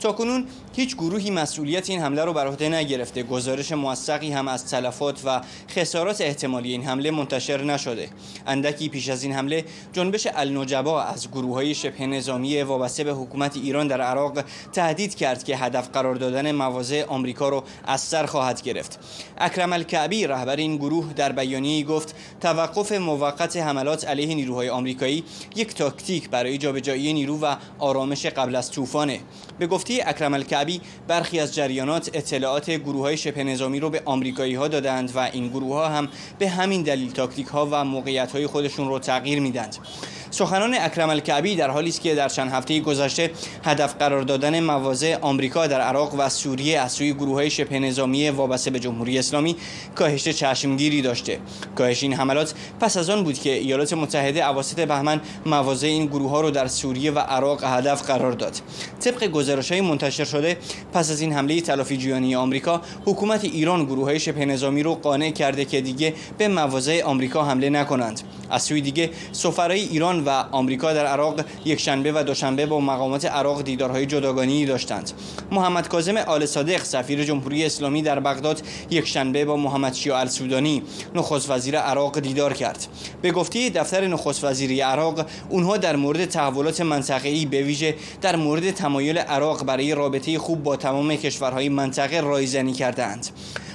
کنون 0.08 0.46
هیچ 0.76 0.96
گروهی 0.96 1.32
مسئولیت 1.32 1.90
این 1.90 2.02
حمله 2.02 2.26
رو 2.26 2.34
بر 2.34 2.48
عهده 2.48 2.70
نگرفته. 2.70 3.24
گزارش 3.24 3.72
موثقی 3.72 4.32
هم 4.32 4.48
از 4.48 4.66
تلفات 4.66 5.22
و 5.26 5.42
خسارات 5.70 6.22
احتمالی 6.22 6.72
این 6.72 6.84
حمله 6.84 7.12
منتشر 7.12 7.64
نشده. 7.64 8.10
اندکی 8.48 8.90
پیش 8.90 9.10
از 9.10 9.24
این 9.24 9.34
حمله 9.34 9.66
جنبش 9.94 10.28
النجبا 10.36 11.04
از 11.04 11.28
گروه 11.32 11.54
های 11.54 11.76
شبه 11.76 12.08
نظامی 12.08 12.62
وابسته 12.62 13.04
به 13.04 13.12
حکومت 13.14 13.58
ایران 13.58 13.88
در 13.88 14.02
عراق 14.02 14.44
تهدید 14.74 15.16
کرد 15.16 15.44
که 15.44 15.58
هدف 15.58 15.90
قرار 15.90 16.16
دادن 16.16 16.52
مواضع 16.52 17.06
آمریکا 17.08 17.50
رو 17.50 17.64
از 17.86 18.02
سر 18.02 18.26
خواهد 18.26 18.62
گرفت. 18.62 19.00
اکرم 19.38 19.74
الکعبی 19.74 20.28
رهبر 20.28 20.56
این 20.56 20.78
گروه 20.78 21.14
در 21.14 21.32
بیانیه‌ای 21.32 21.84
گفت 21.84 22.16
توقف 22.42 22.92
موقت 22.92 23.58
حملات 23.58 24.08
علیه 24.08 24.36
نیروهای 24.36 24.70
آمریکایی 24.70 25.24
یک 25.56 25.74
تاکتیک 25.74 26.30
برای 26.30 26.58
جابجایی 26.58 27.14
نیرو 27.14 27.40
و 27.40 27.56
آرامش 27.80 28.26
قبل 28.26 28.56
از 28.56 28.72
طوفانه. 28.72 29.20
به 29.60 29.68
گفته 29.68 29.89
اکرم 29.92 30.34
الکعبی 30.34 30.82
برخی 31.08 31.40
از 31.40 31.56
جریانات 31.56 32.10
اطلاعات 32.14 32.72
گروه 32.72 33.02
های 33.02 33.18
شبه 33.18 33.44
نظامی 33.44 33.80
رو 33.80 33.90
به 33.90 34.02
آمریکایی 34.06 34.56
ها 34.56 34.68
دادند 34.68 35.12
و 35.16 35.20
این 35.20 35.48
گروه 35.48 35.76
ها 35.76 35.88
هم 35.88 36.08
به 36.40 36.50
همین 36.50 36.82
دلیل 36.82 37.12
تاکتیک 37.12 37.48
ها 37.48 37.68
و 37.72 37.84
موقعیت 37.84 38.32
های 38.32 38.48
خودشون 38.48 38.88
رو 38.88 39.00
تغییر 39.00 39.40
میدند. 39.40 39.78
سخنان 40.32 40.74
اکرم 40.74 41.10
الکعبی 41.10 41.56
در 41.56 41.70
حالی 41.70 41.90
است 41.90 42.02
که 42.02 42.16
در 42.16 42.30
چند 42.30 42.52
هفته 42.52 42.80
گذشته 42.80 43.32
هدف 43.64 43.96
قرار 43.96 44.22
دادن 44.22 44.60
مواضع 44.60 45.18
آمریکا 45.22 45.68
در 45.68 45.82
عراق 45.82 46.16
و 46.18 46.30
سوریه 46.30 46.80
از 46.80 46.92
سوی 46.92 47.14
گروه 47.14 47.34
های 47.34 47.50
شبه 47.50 47.80
نظامی 47.80 48.30
وابسته 48.30 48.72
به 48.72 48.80
جمهوری 48.80 49.20
اسلامی 49.20 49.56
کاهش 49.96 50.24
چشمگیری 50.24 51.02
داشته. 51.02 51.40
کاهش 51.76 52.04
این 52.04 52.14
حملات 52.14 52.54
پس 52.80 52.98
از 52.98 53.10
آن 53.10 53.24
بود 53.24 53.40
که 53.40 53.54
ایالات 53.54 53.94
متحده 53.94 54.50
اواسط 54.50 54.80
بهمن 54.80 55.22
مواضع 55.46 55.88
این 55.88 56.06
گروه 56.06 56.30
ها 56.30 56.42
رو 56.42 56.52
در 56.52 56.68
سوریه 56.68 57.12
و 57.12 57.20
عراق 57.20 57.64
هدف 57.64 58.08
قرار 58.08 58.32
داد. 58.32 58.56
طبق 59.00 59.24
گزارش 59.24 59.72
منتشر 59.82 60.26
شده 60.26 60.58
پس 60.94 61.12
از 61.12 61.22
این 61.22 61.34
حمله 61.34 61.62
تلافی 61.62 61.98
جویانی 61.98 62.36
آمریکا 62.36 62.82
حکومت 63.06 63.44
ایران 63.46 63.86
گروه 63.86 64.04
های 64.04 64.20
شبه 64.20 64.46
نظامی 64.46 64.84
رو 64.84 64.96
قانع 64.96 65.32
کرده 65.32 65.66
که 65.66 65.82
دیگه 65.82 66.14
به 66.38 66.48
مواضع 66.48 67.04
آمریکا 67.04 67.44
حمله 67.44 67.70
نکنند. 67.70 68.22
از 68.50 68.64
سوی 68.64 68.82
دیگه 68.82 69.10
سفرای 69.32 69.80
ایران 69.80 70.24
و 70.24 70.30
آمریکا 70.52 70.94
در 70.94 71.06
عراق 71.06 71.40
یک 71.66 71.80
شنبه 71.80 72.12
و 72.12 72.24
دوشنبه 72.24 72.66
با 72.66 72.80
مقامات 72.80 73.26
عراق 73.26 73.62
دیدارهای 73.62 74.06
جداگانه 74.06 74.66
داشتند. 74.66 75.12
محمد 75.52 75.88
کاظم 75.88 76.18
آل 76.18 76.46
صادق 76.46 76.84
سفیر 76.84 77.24
جمهوری 77.24 77.66
اسلامی 77.66 78.02
در 78.02 78.20
بغداد 78.20 78.62
یک 78.90 79.08
شنبه 79.08 79.46
با 79.46 79.58
محمد 79.58 79.94
شیع 79.94 80.16
السودانی 80.16 80.84
نخست 81.16 81.50
وزیر 81.50 81.78
عراق 81.78 82.20
دیدار 82.20 82.54
کرد. 82.54 82.88
به 83.22 83.32
گفته 83.32 83.70
دفتر 83.70 84.08
نخست 84.08 84.44
وزیری 84.44 84.82
عراق 84.82 85.26
اونها 85.50 85.78
در 85.78 85.96
مورد 85.96 86.26
تحولات 86.26 86.82
منطقه‌ای 86.82 87.46
به 87.46 87.62
ویژه 87.62 87.96
در 88.22 88.36
مورد 88.36 88.72
تمایل 88.72 89.18
عراق 89.18 89.64
برای 89.64 89.96
رابطه 89.96 90.40
خوب 90.40 90.64
با 90.64 90.76
تمام 90.76 91.16
کشورهای 91.16 91.70
منطقه 91.70 92.20
رایزنی 92.20 92.74
کردند 92.74 93.28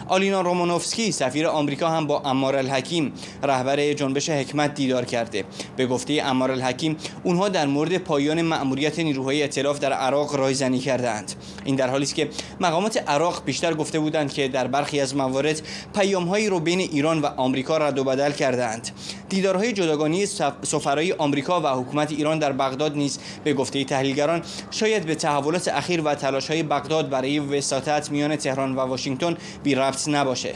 آلینا 0.09 0.41
رومانوفسکی 0.41 1.13
سفیر 1.13 1.47
آمریکا 1.47 1.89
هم 1.89 2.07
با 2.07 2.21
امار 2.21 2.57
الحکیم 2.57 3.13
رهبر 3.43 3.93
جنبش 3.93 4.31
حکمت 4.31 4.75
دیدار 4.75 5.05
کرده. 5.05 5.45
به 5.77 5.87
گفته 5.87 6.23
امار 6.25 6.51
الحکیم 6.51 6.97
اونها 7.23 7.49
در 7.49 7.67
مورد 7.67 7.99
پایان 7.99 8.43
مأموریت 8.43 8.99
نیروهای 8.99 9.43
ائتلاف 9.43 9.79
در 9.79 9.93
عراق 9.93 10.37
رایزنی 10.37 10.79
کردند 10.79 11.33
این 11.65 11.77
در 11.77 11.89
حالی 11.89 12.05
است 12.05 12.15
که 12.15 12.29
مقامات 12.61 12.97
عراق 13.11 13.45
بیشتر 13.45 13.75
گفته 13.75 13.99
بودند 13.99 14.33
که 14.33 14.49
در 14.49 14.67
برخی 14.67 15.01
از 15.01 15.17
موارد 15.17 15.63
پیامهایی 15.95 16.49
رو 16.49 16.61
بین 16.61 16.81
ایران 16.81 17.21
و 17.21 17.27
آمریکا 17.27 17.79
رد 17.79 17.99
و 17.99 18.05
بدل 18.05 18.33
کردند 18.33 18.91
دیدارهای 19.29 19.73
جداگانه 19.73 20.27
سفرای 20.63 21.13
آمریکا 21.13 21.61
و 21.61 21.67
حکومت 21.67 22.13
ایران 22.13 22.39
در 22.39 22.53
بغداد 22.53 22.97
نیز 22.97 23.19
به 23.45 23.55
گفته 23.55 23.85
تحلیلگران 23.85 24.43
شاید 24.71 25.07
به 25.07 25.15
تحولات 25.15 25.69
اخیر 25.69 26.03
و 26.05 26.15
تلاش‌های 26.15 26.63
بغداد 26.63 27.09
برای 27.09 27.39
وساطت 27.39 28.11
میان 28.11 28.37
تهران 28.37 28.75
و 28.75 28.81
واشنگتن 28.81 29.37
بی 29.63 29.75
ربط 29.95 30.09
نباشه. 30.09 30.55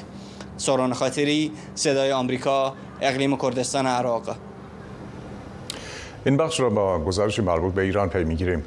سوران 0.56 0.92
خاطری 0.92 1.52
صدای 1.74 2.12
آمریکا 2.12 2.72
اقلیم 3.00 3.36
کردستان 3.36 3.86
عراق. 3.86 4.36
این 6.26 6.36
بخش 6.36 6.60
را 6.60 6.70
با 6.70 6.98
گزارش 6.98 7.40
مربوط 7.40 7.74
به 7.74 7.82
ایران 7.82 8.08
پی 8.08 8.24
می‌گیریم. 8.24 8.64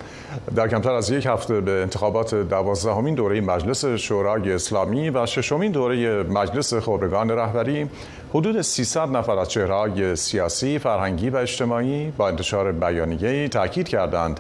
در 0.55 0.67
کمتر 0.67 0.91
از 0.91 1.09
یک 1.09 1.25
هفته 1.25 1.61
به 1.61 1.71
انتخابات 1.71 2.35
دوازدهمین 2.35 3.15
دوره 3.15 3.41
مجلس 3.41 3.85
شورای 3.85 4.51
اسلامی 4.51 5.09
و 5.09 5.25
ششمین 5.25 5.71
دوره 5.71 6.23
مجلس 6.23 6.73
خبرگان 6.73 7.31
رهبری 7.31 7.89
حدود 8.33 8.61
300 8.61 9.09
نفر 9.09 9.39
از 9.39 9.49
چهرههای 9.49 10.15
سیاسی، 10.15 10.79
فرهنگی 10.79 11.29
و 11.29 11.37
اجتماعی 11.37 12.11
با 12.17 12.27
انتشار 12.27 12.71
بیانیه‌ای 12.71 13.49
تاکید 13.49 13.87
کردند. 13.87 14.39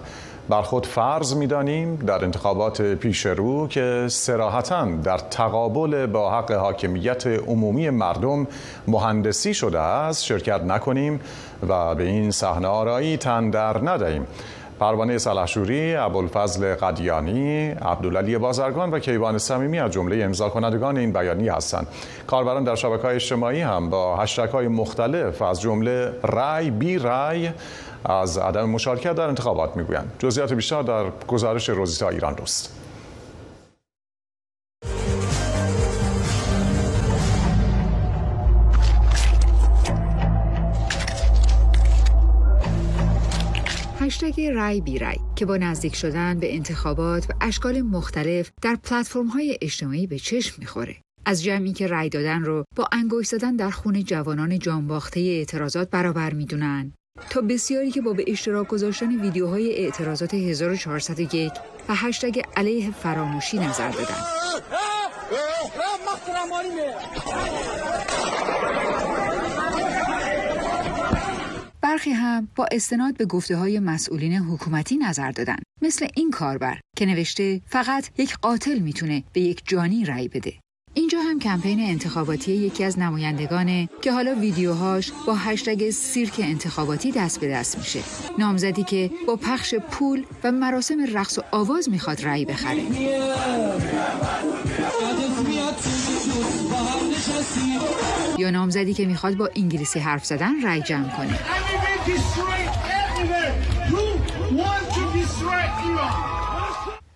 بر 0.51 0.61
خود 0.61 0.85
فرض 0.85 1.35
می‌دانیم 1.35 1.95
در 1.95 2.25
انتخابات 2.25 2.81
پیش 2.81 3.25
رو 3.25 3.67
که 3.67 4.05
سراحتا 4.09 4.85
در 4.85 5.17
تقابل 5.17 6.05
با 6.05 6.31
حق 6.31 6.51
حاکمیت 6.51 7.27
عمومی 7.27 7.89
مردم 7.89 8.47
مهندسی 8.87 9.53
شده 9.53 9.79
است 9.79 10.25
شرکت 10.25 10.61
نکنیم 10.63 11.19
و 11.67 11.95
به 11.95 12.03
این 12.03 12.31
صحنه 12.31 12.67
آرایی 12.67 13.17
تن 13.17 13.49
در 13.49 13.89
ندهیم 13.89 14.27
پروانه 14.79 15.17
سلحشوری، 15.17 15.95
ابوالفضل 15.95 16.75
قدیانی، 16.75 17.69
عبدالعلی 17.69 18.37
بازرگان 18.37 18.91
و 18.91 18.99
کیوان 18.99 19.37
صمیمی 19.37 19.79
از 19.79 19.91
جمله 19.91 20.23
امضا 20.23 20.49
کنندگان 20.49 20.97
این 20.97 21.13
بیانی 21.13 21.49
هستند. 21.49 21.87
کاربران 22.27 22.63
در 22.63 22.75
شبکه 22.75 23.07
اجتماعی 23.07 23.61
هم 23.61 23.89
با 23.89 24.17
هشتگ 24.17 24.49
های 24.49 24.67
مختلف 24.67 25.41
از 25.41 25.61
جمله 25.61 26.13
رای 26.23 26.71
بی 26.71 26.97
رای 26.97 27.49
از 28.05 28.37
عدم 28.37 28.69
مشارکت 28.69 29.15
در 29.15 29.27
انتخابات 29.27 29.77
می‌گویند. 29.77 30.15
جزئیات 30.19 30.53
بیشتر 30.53 30.81
در 30.81 31.09
گزارش 31.27 31.69
روزیتا 31.69 32.09
ایران 32.09 32.33
دوست. 32.33 32.77
هشتگ 43.99 44.41
رای 44.41 44.81
بی 44.81 44.99
رای 44.99 45.15
که 45.35 45.45
با 45.45 45.57
نزدیک 45.57 45.95
شدن 45.95 46.39
به 46.39 46.55
انتخابات 46.55 47.29
و 47.29 47.33
اشکال 47.41 47.81
مختلف 47.81 48.51
در 48.61 48.77
پلتفرم 48.83 49.27
های 49.27 49.57
اجتماعی 49.61 50.07
به 50.07 50.19
چشم 50.19 50.55
می‌خوره. 50.59 50.95
از 51.25 51.43
جمعی 51.43 51.73
که 51.73 51.87
رای 51.87 52.09
دادن 52.09 52.43
رو 52.43 52.63
با 52.75 52.87
انگوش 52.91 53.27
زدن 53.27 53.55
در 53.55 53.69
خون 53.69 54.03
جوانان 54.03 54.59
جانباخته 54.59 55.19
اعتراضات 55.19 55.89
برابر 55.89 56.33
می‌دونن 56.33 56.93
تا 57.29 57.41
بسیاری 57.41 57.91
که 57.91 58.01
با 58.01 58.13
به 58.13 58.23
اشتراک 58.27 58.67
گذاشتن 58.67 59.21
ویدیوهای 59.21 59.75
اعتراضات 59.75 60.33
1401 60.33 61.51
و 61.89 61.95
هشتگ 61.95 62.41
علیه 62.55 62.91
فراموشی 62.91 63.59
نظر 63.59 63.89
دادن. 63.89 64.15
برخی 71.81 72.11
هم 72.11 72.47
با 72.55 72.67
استناد 72.71 73.17
به 73.17 73.25
گفته 73.25 73.55
های 73.55 73.79
مسئولین 73.79 74.33
حکومتی 74.33 74.97
نظر 74.97 75.31
دادن 75.31 75.57
مثل 75.81 76.07
این 76.15 76.31
کاربر 76.31 76.79
که 76.97 77.05
نوشته 77.05 77.61
فقط 77.67 78.09
یک 78.17 78.37
قاتل 78.37 78.79
می‌تونه 78.79 79.23
به 79.33 79.41
یک 79.41 79.61
جانی 79.65 80.05
رأی 80.05 80.27
بده 80.27 80.53
اینجا 80.93 81.21
هم 81.21 81.39
کمپین 81.39 81.79
انتخاباتی 81.79 82.51
یکی 82.51 82.83
از 82.83 82.99
نمایندگانه 82.99 83.89
که 84.01 84.11
حالا 84.11 84.35
ویدیوهاش 84.35 85.11
با 85.27 85.35
هشتگ 85.35 85.89
سیرک 85.89 86.33
انتخاباتی 86.43 87.11
دست 87.11 87.39
به 87.39 87.49
دست 87.49 87.77
میشه. 87.77 87.99
نامزدی 88.39 88.83
که 88.83 89.11
با 89.27 89.35
پخش 89.35 89.75
پول 89.75 90.23
و 90.43 90.51
مراسم 90.51 91.05
رقص 91.13 91.37
و 91.37 91.41
آواز 91.51 91.89
می‌خواد 91.89 92.25
رأی 92.25 92.45
بخره. 92.45 92.83
یا 98.37 98.49
نامزدی 98.49 98.93
که 98.93 99.05
می‌خواد 99.05 99.37
با 99.37 99.49
انگلیسی 99.55 99.99
حرف 99.99 100.25
زدن 100.25 100.63
رأی 100.63 100.81
جمع 100.81 101.09
کنه. 101.17 101.39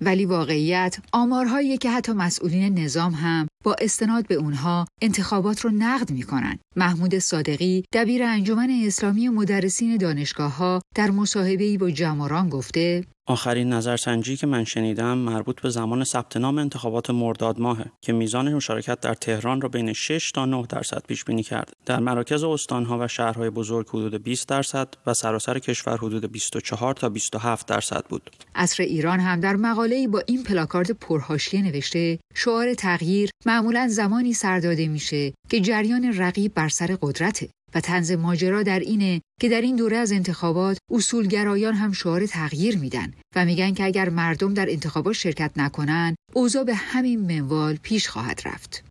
ولی 0.02 0.26
واقعیت 0.26 0.98
آمارهایی 1.12 1.78
که 1.78 1.90
حتی 1.90 2.12
مسئولین 2.12 2.80
نظام 2.80 3.14
هم 3.14 3.48
با 3.66 3.76
استناد 3.82 4.28
به 4.28 4.36
اونها 4.36 4.86
انتخابات 5.02 5.62
رو 5.62 5.70
نقد 5.70 6.12
می‌کنن. 6.12 6.60
محمود 6.76 7.20
صادقی 7.20 7.84
دبیر 7.94 8.24
انجمن 8.24 8.70
اسلامی 8.86 9.30
مدرسین 9.30 9.98
دانشگاه 9.98 10.58
ها 10.58 10.82
در 10.96 11.12
مصاحبه‌ای 11.12 11.78
با 11.78 11.92
جماران 11.92 12.50
گفته 12.50 13.04
آخرین 13.28 13.74
نظرسنجی 13.74 14.38
که 14.38 14.48
من 14.48 14.64
شنیدم 14.64 15.18
مربوط 15.18 15.62
به 15.62 15.70
زمان 15.70 16.04
ثبت 16.04 16.38
نام 16.38 16.58
انتخابات 16.58 17.10
مرداد 17.10 17.60
ماهه 17.60 17.86
که 18.02 18.14
میزان 18.14 18.54
مشارکت 18.54 19.00
در 19.00 19.14
تهران 19.14 19.62
را 19.62 19.70
بین 19.70 19.94
6 19.94 20.32
تا 20.32 20.46
9 20.46 20.66
درصد 20.70 21.04
پیش 21.08 21.24
بینی 21.24 21.44
کرد. 21.44 21.74
در 21.86 22.00
مراکز 22.00 22.44
استانها 22.44 23.00
و 23.02 23.08
شهرهای 23.08 23.50
بزرگ 23.50 23.88
حدود 23.88 24.24
20 24.24 24.48
درصد 24.48 24.88
و 25.06 25.14
سراسر 25.14 25.60
کشور 25.60 25.98
حدود 25.98 26.32
24 26.32 26.94
تا 26.94 27.10
27 27.10 27.68
درصد 27.68 28.06
بود. 28.10 28.30
اصر 28.56 28.84
ایران 28.84 29.20
هم 29.20 29.40
در 29.40 29.56
مقاله‌ای 29.56 30.08
با 30.08 30.24
این 30.28 30.44
پلاکارد 30.44 30.92
پرحاشیه 30.92 31.62
نوشته 31.62 32.20
شعار 32.34 32.74
تغییر 32.74 33.30
معمولا 33.46 33.88
زمانی 33.88 34.34
سر 34.34 34.60
داده 34.60 34.88
میشه 34.88 35.34
که 35.50 35.60
جریان 35.60 36.18
رقیب 36.18 36.54
بر 36.54 36.70
سر 36.70 36.98
قدرته 37.02 37.50
و 37.76 37.80
تنز 37.80 38.12
ماجرا 38.12 38.64
در 38.64 38.80
اینه 38.80 39.22
که 39.42 39.50
در 39.50 39.62
این 39.62 39.76
دوره 39.76 39.98
از 39.98 40.12
انتخابات 40.12 40.78
اصولگرایان 40.92 41.74
هم 41.74 41.92
شعار 41.92 42.26
تغییر 42.26 42.78
میدن 42.78 43.14
و 43.36 43.46
میگن 43.46 43.74
که 43.74 43.84
اگر 43.84 44.10
مردم 44.10 44.54
در 44.54 44.70
انتخابات 44.70 45.14
شرکت 45.14 45.52
نکنن 45.56 46.16
اوضاع 46.34 46.64
به 46.64 46.76
همین 46.76 47.20
منوال 47.20 47.76
پیش 47.76 48.08
خواهد 48.08 48.42
رفت. 48.46 48.84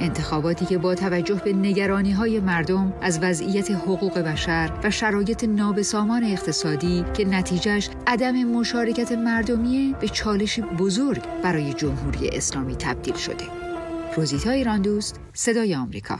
انتخاباتی 0.00 0.66
که 0.66 0.78
با 0.78 0.94
توجه 0.94 1.42
به 1.44 1.52
نگرانی 1.52 2.12
های 2.12 2.40
مردم 2.40 2.92
از 3.02 3.18
وضعیت 3.22 3.70
حقوق 3.70 4.18
بشر 4.18 4.72
و 4.84 4.90
شرایط 4.90 5.44
نابسامان 5.44 6.24
اقتصادی 6.24 7.04
که 7.14 7.24
نتیجهش 7.24 7.90
عدم 8.06 8.44
مشارکت 8.44 9.12
مردمی 9.12 9.94
به 10.00 10.08
چالش 10.08 10.60
بزرگ 10.60 11.22
برای 11.42 11.72
جمهوری 11.74 12.28
اسلامی 12.28 12.76
تبدیل 12.76 13.14
شده. 13.14 13.44
روزیتا 14.16 14.50
ایران 14.50 14.82
دوست، 14.82 15.20
صدای 15.34 15.74
آمریکا. 15.74 16.18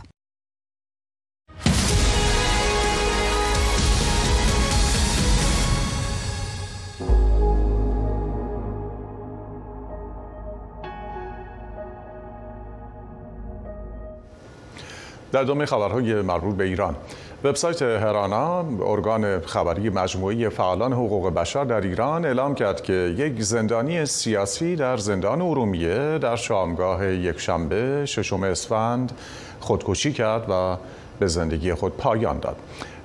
در 15.32 15.40
ادامه 15.40 15.66
خبرهای 15.66 16.23
مربوط 16.23 16.56
به 16.56 16.64
ایران. 16.64 16.97
وبسایت 17.44 17.82
هرانا 17.82 18.64
ارگان 18.82 19.40
خبری 19.40 19.90
مجموعی 19.90 20.49
فعالان 20.49 20.92
حقوق 20.92 21.35
بشر 21.35 21.64
در 21.64 21.80
ایران 21.80 22.25
اعلام 22.25 22.54
کرد 22.54 22.82
که 22.82 22.92
یک 22.92 23.42
زندانی 23.42 24.06
سیاسی 24.06 24.76
در 24.76 24.97
زندان 24.97 25.42
ارومیه 25.42 26.18
در 26.18 26.37
شامگاه 26.37 27.06
یکشنبه 27.06 28.06
ششم 28.06 28.42
اسفند 28.42 29.12
خودکشی 29.61 30.12
کرد 30.12 30.50
و 30.50 30.76
به 31.18 31.26
زندگی 31.26 31.75
خود 31.75 31.96
پایان 31.96 32.38
داد. 32.38 32.56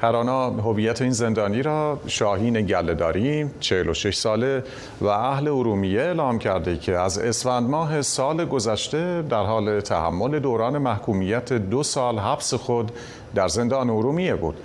هرانا 0.01 0.49
هویت 0.49 1.01
این 1.01 1.11
زندانی 1.11 1.61
را 1.61 1.99
شاهین 2.07 2.61
گلهداری 2.61 3.49
46 3.59 4.15
ساله 4.15 4.63
و 5.01 5.07
اهل 5.07 5.47
ارومیه 5.47 6.01
اعلام 6.01 6.39
کرده 6.39 6.77
که 6.77 6.97
از 6.97 7.17
اسفند 7.17 7.69
ماه 7.69 8.01
سال 8.01 8.45
گذشته 8.45 9.23
در 9.29 9.43
حال 9.43 9.81
تحمل 9.81 10.39
دوران 10.39 10.77
محکومیت 10.77 11.53
دو 11.53 11.83
سال 11.83 12.19
حبس 12.19 12.53
خود 12.53 12.91
در 13.35 13.47
زندان 13.47 13.89
ارومیه 13.89 14.35
بود 14.35 14.55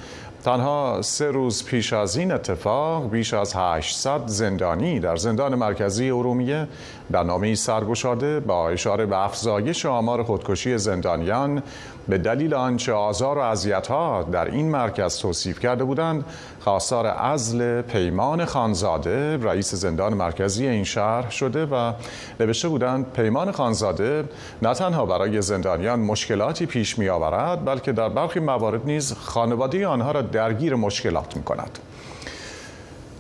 تنها 0.44 1.02
سه 1.02 1.30
روز 1.30 1.64
پیش 1.64 1.92
از 1.92 2.16
این 2.16 2.32
اتفاق 2.32 3.10
بیش 3.10 3.34
از 3.34 3.54
800 3.56 4.26
زندانی 4.26 5.00
در 5.00 5.16
زندان 5.16 5.54
مرکزی 5.54 6.10
ارومیه 6.10 6.68
در 7.12 7.22
نامه 7.22 7.54
سرگشاده 7.54 8.40
با 8.40 8.70
اشاره 8.70 9.06
به 9.06 9.18
افزایش 9.18 9.86
آمار 9.86 10.22
خودکشی 10.22 10.78
زندانیان 10.78 11.62
به 12.08 12.18
دلیل 12.18 12.54
آنچه 12.54 12.92
آزار 12.92 13.38
و 13.38 13.40
اذیت‌ها 13.40 14.22
در 14.22 14.44
این 14.44 14.70
مرکز 14.70 15.18
توصیف 15.18 15.60
کرده 15.60 15.84
بودند 15.84 16.24
خواستار 16.60 17.06
ازل 17.06 17.82
پیمان 17.82 18.44
خانزاده 18.44 19.36
رئیس 19.36 19.74
زندان 19.74 20.14
مرکزی 20.14 20.66
این 20.66 20.84
شهر 20.84 21.30
شده 21.30 21.66
و 21.66 21.92
نوشته 22.40 22.68
بودند 22.68 23.12
پیمان 23.12 23.52
خانزاده 23.52 24.24
نه 24.62 24.74
تنها 24.74 25.06
برای 25.06 25.42
زندانیان 25.42 26.00
مشکلاتی 26.00 26.66
پیش 26.66 26.98
می 26.98 27.08
آورد 27.08 27.64
بلکه 27.64 27.92
در 27.92 28.08
برخی 28.08 28.40
موارد 28.40 28.86
نیز 28.86 29.12
خانواده 29.12 29.86
آنها 29.86 30.12
را 30.12 30.22
درگیر 30.22 30.74
مشکلات 30.74 31.36
می 31.36 31.42
کند. 31.42 31.78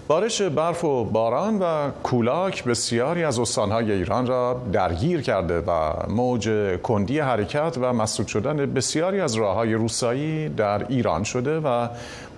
بارش 0.08 0.42
برف 0.42 0.84
و 0.84 1.04
باران 1.04 1.58
و 1.58 1.90
کولاک 2.02 2.64
بسیاری 2.64 3.24
از 3.24 3.38
استانهای 3.38 3.92
ایران 3.92 4.26
را 4.26 4.60
درگیر 4.72 5.20
کرده 5.20 5.60
و 5.60 5.92
موج 6.08 6.50
کندی 6.82 7.18
حرکت 7.18 7.78
و 7.80 7.92
مسدود 7.92 8.26
شدن 8.26 8.56
بسیاری 8.56 9.20
از 9.20 9.34
راههای 9.34 9.74
روستایی 9.74 10.48
در 10.48 10.86
ایران 10.88 11.24
شده 11.24 11.60
و 11.60 11.88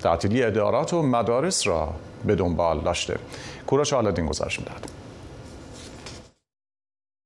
تعطیلی 0.02 0.42
ادارات 0.42 0.94
و 0.94 1.02
مدارس 1.02 1.66
را 1.66 1.88
به 2.26 2.34
دنبال 2.34 2.80
داشته. 2.80 3.18
کوروش 3.66 3.92
آلدین 3.92 4.26
گزارش 4.26 4.58
می‌دهد. 4.58 4.90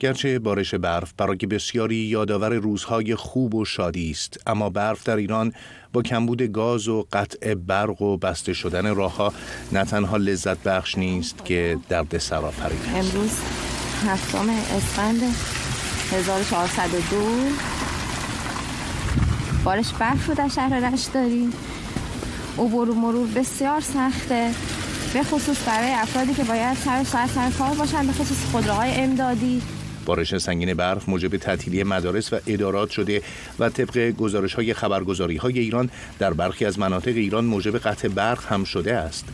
گرچه 0.04 0.38
بارش 0.38 0.74
برف 0.74 1.12
برای 1.16 1.36
بسیاری 1.36 1.96
یادآور 1.96 2.54
روزهای 2.54 3.14
خوب 3.14 3.54
و 3.54 3.64
شادی 3.64 4.10
است. 4.10 4.40
اما 4.46 4.70
برف 4.70 5.04
در 5.04 5.16
ایران 5.16 5.52
با 5.92 6.02
کمبود 6.02 6.42
گاز 6.42 6.88
و 6.88 7.06
قطع 7.12 7.54
برق 7.54 8.02
و 8.02 8.16
بسته 8.16 8.52
شدن 8.52 8.94
راهها 8.94 9.32
نه 9.72 9.84
تنها 9.84 10.16
لذت 10.16 10.62
بخش 10.62 10.98
نیست 10.98 11.44
که 11.44 11.78
درد 11.88 12.18
سرآفرین 12.18 12.78
است. 12.78 13.14
امروز 13.14 13.30
هفتم 14.06 14.48
اسفند 14.76 15.22
1402 16.12 17.16
بارش 19.64 19.92
برف 19.92 20.28
رو 20.28 20.34
در 20.34 20.48
شهر 20.48 20.90
رشت 20.90 21.12
داریم. 21.12 21.52
عبور 22.58 22.90
و 22.90 22.94
مرور 22.94 23.28
بسیار 23.28 23.80
سخته 23.80 24.50
به 25.14 25.22
خصوص 25.22 25.68
برای 25.68 25.90
افرادی 25.90 26.34
که 26.34 26.44
باید 26.44 26.76
سر 26.76 27.04
ساعت 27.04 27.30
سر 27.30 27.50
کار 27.50 27.74
باشن 27.74 28.06
به 28.06 28.12
خصوص 28.12 28.44
خودروهای 28.52 28.90
امدادی. 28.90 29.62
بارش 30.04 30.38
سنگین 30.38 30.74
برف 30.74 31.08
موجب 31.08 31.36
تعطیلی 31.36 31.82
مدارس 31.82 32.32
و 32.32 32.36
ادارات 32.46 32.90
شده 32.90 33.22
و 33.58 33.68
طبق 33.68 34.10
گزارش 34.10 34.54
های 34.54 34.74
خبرگزاری 34.74 35.36
های 35.36 35.58
ایران 35.58 35.90
در 36.18 36.32
برخی 36.32 36.64
از 36.64 36.78
مناطق 36.78 37.16
ایران 37.16 37.44
موجب 37.44 37.78
قطع 37.78 38.08
برق 38.08 38.44
هم 38.52 38.64
شده 38.64 38.94
است. 38.94 39.24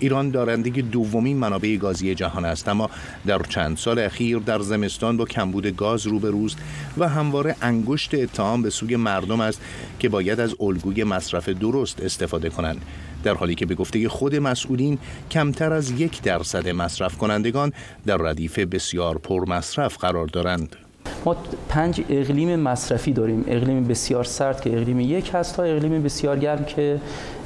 ایران 0.00 0.30
دارنده 0.30 0.70
دومین 0.70 1.36
منابع 1.36 1.76
گازی 1.76 2.14
جهان 2.14 2.44
است 2.44 2.68
اما 2.68 2.90
در 3.26 3.38
چند 3.38 3.76
سال 3.76 3.98
اخیر 3.98 4.38
در 4.38 4.58
زمستان 4.58 5.16
با 5.16 5.24
کمبود 5.24 5.66
گاز 5.66 6.06
روبروست 6.06 6.58
و 6.98 7.08
همواره 7.08 7.56
انگشت 7.62 8.14
اتهام 8.14 8.62
به 8.62 8.70
سوی 8.70 8.96
مردم 8.96 9.40
است 9.40 9.60
که 9.98 10.08
باید 10.08 10.40
از 10.40 10.54
الگوی 10.60 11.04
مصرف 11.04 11.48
درست 11.48 12.00
استفاده 12.00 12.50
کنند 12.50 12.80
در 13.24 13.34
حالی 13.34 13.54
که 13.54 13.66
به 13.66 13.74
گفته 13.74 14.08
خود 14.08 14.36
مسئولین 14.36 14.98
کمتر 15.30 15.72
از 15.72 15.90
یک 15.90 16.22
درصد 16.22 16.68
مصرف 16.68 17.18
کنندگان 17.18 17.72
در 18.06 18.16
ردیف 18.16 18.58
بسیار 18.58 19.18
پر 19.18 19.48
مصرف 19.48 19.98
قرار 19.98 20.26
دارند. 20.26 20.76
ما 21.24 21.36
پنج 21.68 22.00
اقلیم 22.08 22.60
مصرفی 22.60 23.12
داریم. 23.12 23.44
اقلیم 23.48 23.84
بسیار 23.84 24.24
سرد 24.24 24.60
که 24.60 24.72
اقلیم 24.72 25.00
یک 25.00 25.30
هست 25.34 25.56
تا 25.56 25.62
اقلیم 25.62 26.02
بسیار 26.02 26.38
گرم 26.38 26.64
که 26.64 27.00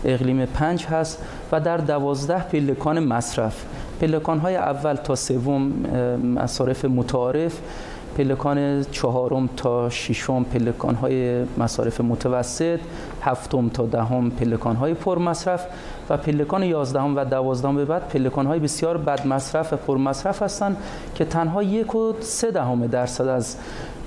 اقلیم 0.05 0.47
پنج 0.47 0.85
هست. 0.85 1.19
و 1.53 1.61
در 1.61 1.77
دوازده 1.77 2.39
پلکان 2.39 3.01
مصرف. 3.01 3.65
پلکان 4.01 4.39
های 4.39 4.57
اول 4.57 4.95
تا 4.95 5.15
سوم 5.15 5.63
مصارف 6.35 6.85
متعارف. 6.85 7.59
پلکان 8.17 8.85
چهارم 8.85 9.49
تا 9.57 9.91
ششم 9.91 10.45
پلکان 10.45 10.95
های 10.95 11.45
مصارف 11.59 12.01
متوسط 12.01 12.81
هفتم 13.23 13.69
تا 13.69 13.87
دهم 13.87 14.31
پلکان 14.31 14.77
های 14.77 14.95
پر 14.95 15.19
مصرف 15.19 15.67
و 16.11 16.17
پلکان 16.17 16.63
یازدهم 16.63 17.17
و 17.17 17.25
دوازدهم 17.25 17.77
به 17.77 17.85
بعد 17.85 18.09
پلکان 18.09 18.47
های 18.47 18.59
بسیار 18.59 18.97
بد 18.97 19.27
مصرف 19.27 19.73
و 19.73 19.77
پر 19.77 19.97
مصرف 19.97 20.43
هستند 20.43 20.77
که 21.15 21.25
تنها 21.25 21.63
یک 21.63 21.95
و 21.95 22.13
سه 22.21 22.51
دهم 22.51 22.87
درصد 22.87 23.29
از 23.29 23.57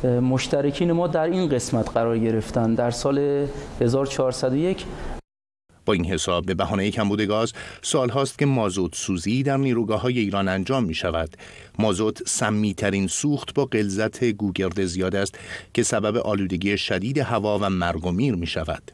مشترکین 0.03 0.91
ما 0.91 1.07
در 1.07 1.23
این 1.23 1.49
قسمت 1.49 1.89
قرار 1.89 2.19
گرفتن 2.19 2.73
در 2.73 2.91
سال 2.91 3.47
1401 3.81 4.85
با 5.87 5.93
این 5.93 6.05
حساب 6.05 6.45
به 6.45 6.53
بهانه 6.53 6.91
کمبود 6.91 7.21
گاز 7.21 7.53
سال 7.81 8.09
هاست 8.09 8.39
که 8.39 8.45
مازوت 8.45 8.95
سوزی 8.95 9.43
در 9.43 9.57
نیروگاه 9.57 10.01
های 10.01 10.19
ایران 10.19 10.47
انجام 10.47 10.83
می 10.83 10.93
شود. 10.93 11.37
مازوت 11.79 12.27
سمی 12.27 12.73
ترین 12.73 13.07
سوخت 13.07 13.53
با 13.53 13.65
غلظت 13.65 14.23
گوگرد 14.23 14.85
زیاد 14.85 15.15
است 15.15 15.39
که 15.73 15.83
سبب 15.83 16.17
آلودگی 16.17 16.77
شدید 16.77 17.17
هوا 17.17 17.59
و 17.61 17.69
مرگ 17.69 18.05
و 18.05 18.11
میر 18.11 18.35
می 18.35 18.47
شود. 18.47 18.91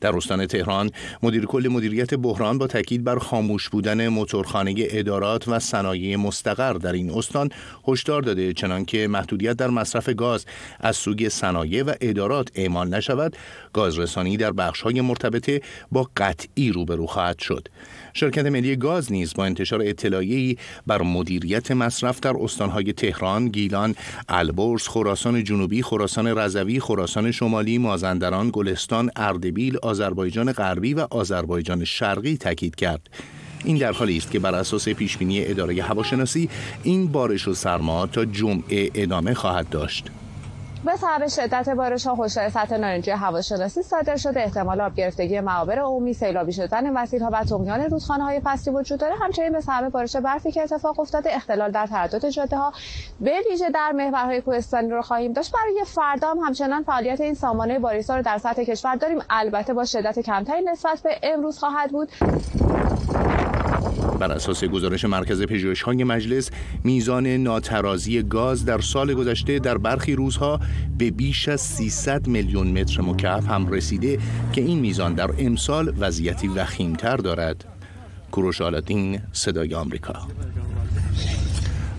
در 0.00 0.16
استان 0.16 0.46
تهران 0.46 0.90
مدیر 1.22 1.44
کل 1.44 1.68
مدیریت 1.70 2.14
بحران 2.14 2.58
با 2.58 2.66
تاکید 2.66 3.04
بر 3.04 3.18
خاموش 3.18 3.68
بودن 3.68 4.08
موتورخانه 4.08 4.74
ادارات 4.78 5.48
و 5.48 5.58
صنایع 5.58 6.16
مستقر 6.16 6.72
در 6.72 6.92
این 6.92 7.10
استان 7.10 7.48
هشدار 7.88 8.22
داده 8.22 8.52
چنانکه 8.52 9.08
محدودیت 9.08 9.56
در 9.56 9.70
مصرف 9.70 10.08
گاز 10.08 10.46
از 10.80 10.96
سوی 10.96 11.28
صنایع 11.28 11.82
و 11.82 11.94
ادارات 12.00 12.48
اعمال 12.54 12.88
نشود. 12.88 13.36
گازرسانی 13.72 14.36
در 14.36 14.52
بخش‌های 14.52 15.00
مرتبطه 15.00 15.60
با 15.92 16.10
قطعی 16.16 16.72
روبرو 16.72 17.06
خواهد 17.06 17.38
شد. 17.38 17.68
شرکت 18.14 18.46
ملی 18.46 18.76
گاز 18.76 19.12
نیز 19.12 19.34
با 19.34 19.44
انتشار 19.44 19.82
اطلاعیه‌ای 19.82 20.56
بر 20.86 21.02
مدیریت 21.02 21.70
مصرف 21.70 22.20
در 22.20 22.34
استانهای 22.40 22.92
تهران، 22.92 23.48
گیلان، 23.48 23.94
البرز، 24.28 24.88
خراسان 24.88 25.44
جنوبی، 25.44 25.82
خراسان 25.82 26.26
رضوی، 26.26 26.80
خراسان 26.80 27.30
شمالی، 27.30 27.78
مازندران، 27.78 28.50
گلستان، 28.52 29.10
اردبیل، 29.16 29.76
آذربایجان 29.82 30.52
غربی 30.52 30.94
و 30.94 31.06
آذربایجان 31.10 31.84
شرقی 31.84 32.36
تاکید 32.36 32.74
کرد. 32.74 33.10
این 33.64 33.76
در 33.78 33.92
حالی 33.92 34.16
است 34.16 34.30
که 34.30 34.38
بر 34.38 34.54
اساس 34.54 34.88
پیشبینی 34.88 35.44
اداره 35.44 35.82
هواشناسی 35.82 36.48
این 36.82 37.06
بارش 37.06 37.48
و 37.48 37.54
سرما 37.54 38.06
تا 38.06 38.24
جمعه 38.24 38.90
ادامه 38.94 39.34
خواهد 39.34 39.68
داشت. 39.68 40.10
به 40.84 40.96
سبب 40.96 41.28
شدت 41.28 41.68
بارش 41.68 42.06
ها 42.06 42.24
هشدار 42.24 42.48
سطح 42.48 42.76
نارنجی 42.76 43.10
هواشناسی 43.10 43.82
صادر 43.82 44.16
شده. 44.16 44.40
احتمال 44.40 44.80
آب 44.80 44.94
گرفتگی 44.94 45.40
معابر 45.40 45.78
عمومی 45.78 46.12
سیلابی 46.12 46.52
شدن 46.52 46.90
مسیرها 46.90 47.30
و 47.32 47.44
طغیان 47.44 47.80
رودخانه 47.80 48.24
های 48.24 48.40
فصلی 48.44 48.74
وجود 48.74 49.00
داره. 49.00 49.14
همچنین 49.14 49.52
به 49.52 49.60
سبب 49.60 49.88
بارش 49.88 50.16
برفی 50.16 50.52
که 50.52 50.62
اتفاق 50.62 51.00
افتاده 51.00 51.36
اختلال 51.36 51.70
در 51.70 51.86
تردد 51.86 52.28
جاده 52.28 52.56
ها 52.56 52.72
به 53.20 53.32
ویژه 53.50 53.70
در 53.70 53.92
محورهای 53.92 54.40
کوهستانی 54.40 54.90
رو 54.90 55.02
خواهیم 55.02 55.32
داشت. 55.32 55.52
برای 55.52 55.84
فردا 55.86 56.30
هم 56.30 56.38
همچنان 56.38 56.82
فعالیت 56.82 57.20
این 57.20 57.34
سامانه 57.34 57.78
باریسا 57.78 58.16
رو 58.16 58.22
در 58.22 58.38
سطح 58.38 58.64
کشور 58.64 58.96
داریم. 58.96 59.18
البته 59.30 59.74
با 59.74 59.84
شدت 59.84 60.18
کمتری 60.18 60.62
نسبت 60.62 61.00
به 61.02 61.10
امروز 61.22 61.58
خواهد 61.58 61.90
بود. 61.90 62.08
بر 64.18 64.32
اساس 64.32 64.64
گزارش 64.64 65.04
مرکز 65.04 65.42
پژوهش‌های 65.42 66.04
مجلس 66.04 66.50
میزان 66.84 67.26
ناترازی 67.26 68.22
گاز 68.22 68.64
در 68.64 68.80
سال 68.80 69.14
گذشته 69.14 69.58
در 69.58 69.78
برخی 69.78 70.14
روزها 70.14 70.60
به 70.98 71.10
بیش 71.10 71.48
از 71.48 71.60
300 71.60 72.26
میلیون 72.26 72.80
متر 72.80 73.00
مکعب 73.02 73.44
هم 73.44 73.68
رسیده 73.68 74.18
که 74.52 74.60
این 74.60 74.78
میزان 74.78 75.14
در 75.14 75.30
امسال 75.38 75.94
وضعیتی 75.98 76.48
وخیمتر 76.48 77.16
دارد. 77.16 77.64
کوروش 78.32 78.60
آلادین 78.60 79.20
صدای 79.32 79.74
آمریکا. 79.74 80.28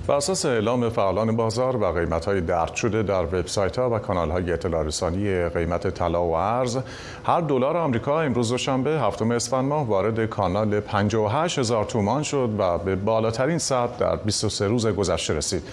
بر 0.09 0.15
اساس 0.15 0.45
اعلام 0.45 0.89
فعالان 0.89 1.35
بازار 1.35 1.77
و 1.77 1.85
قیمت 1.85 2.25
های 2.25 2.41
درد 2.41 2.75
شده 2.75 3.03
در 3.03 3.23
وبسایت 3.23 3.79
ها 3.79 3.89
و 3.89 3.99
کانال 3.99 4.31
های 4.31 4.51
اطلاع 4.51 4.83
رسانی 4.83 5.49
قیمت 5.49 5.89
طلا 5.89 6.25
و 6.25 6.33
ارز 6.33 6.77
هر 7.23 7.41
دلار 7.41 7.77
آمریکا 7.77 8.21
امروز 8.21 8.49
دوشنبه 8.49 8.89
هفتم 8.89 9.31
اسفند 9.31 9.65
ماه 9.65 9.87
وارد 9.87 10.25
کانال 10.25 10.79
58 10.79 11.59
هزار 11.59 11.85
تومان 11.85 12.23
شد 12.23 12.49
و 12.57 12.77
به 12.77 12.95
بالاترین 12.95 13.57
سطح 13.57 13.97
در 13.99 14.15
23 14.15 14.67
روز 14.67 14.87
گذشته 14.87 15.33
رسید. 15.33 15.63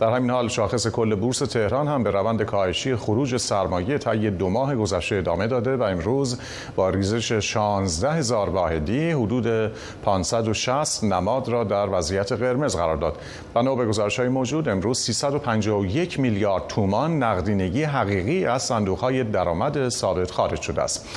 در 0.00 0.10
همین 0.10 0.30
حال 0.30 0.48
شاخص 0.48 0.86
کل 0.86 1.14
بورس 1.14 1.38
تهران 1.38 1.88
هم 1.88 2.02
به 2.02 2.10
روند 2.10 2.42
کاهشی 2.42 2.96
خروج 2.96 3.36
سرمایه 3.36 3.98
طی 3.98 4.30
دو 4.30 4.48
ماه 4.48 4.74
گذشته 4.76 5.16
ادامه 5.16 5.46
داده 5.46 5.76
و 5.76 5.82
امروز 5.82 6.40
با 6.76 6.90
ریزش 6.90 7.32
16 7.32 8.12
هزار 8.12 8.48
واحدی 8.48 9.10
حدود 9.10 9.72
560 10.04 11.04
نماد 11.04 11.48
را 11.48 11.64
در 11.64 11.88
وضعیت 11.88 12.32
قرمز 12.32 12.76
قرار 12.76 12.96
داد. 12.96 13.16
بنا 13.54 13.74
به 13.74 13.85
گزارش 13.86 14.18
های 14.18 14.28
موجود 14.28 14.68
امروز 14.68 14.98
351 14.98 16.20
میلیارد 16.20 16.66
تومان 16.66 17.22
نقدینگی 17.22 17.82
حقیقی 17.82 18.44
از 18.44 18.62
صندوق 18.62 18.98
های 18.98 19.24
درآمد 19.24 19.88
ثابت 19.88 20.30
خارج 20.30 20.60
شده 20.60 20.82
است. 20.82 21.08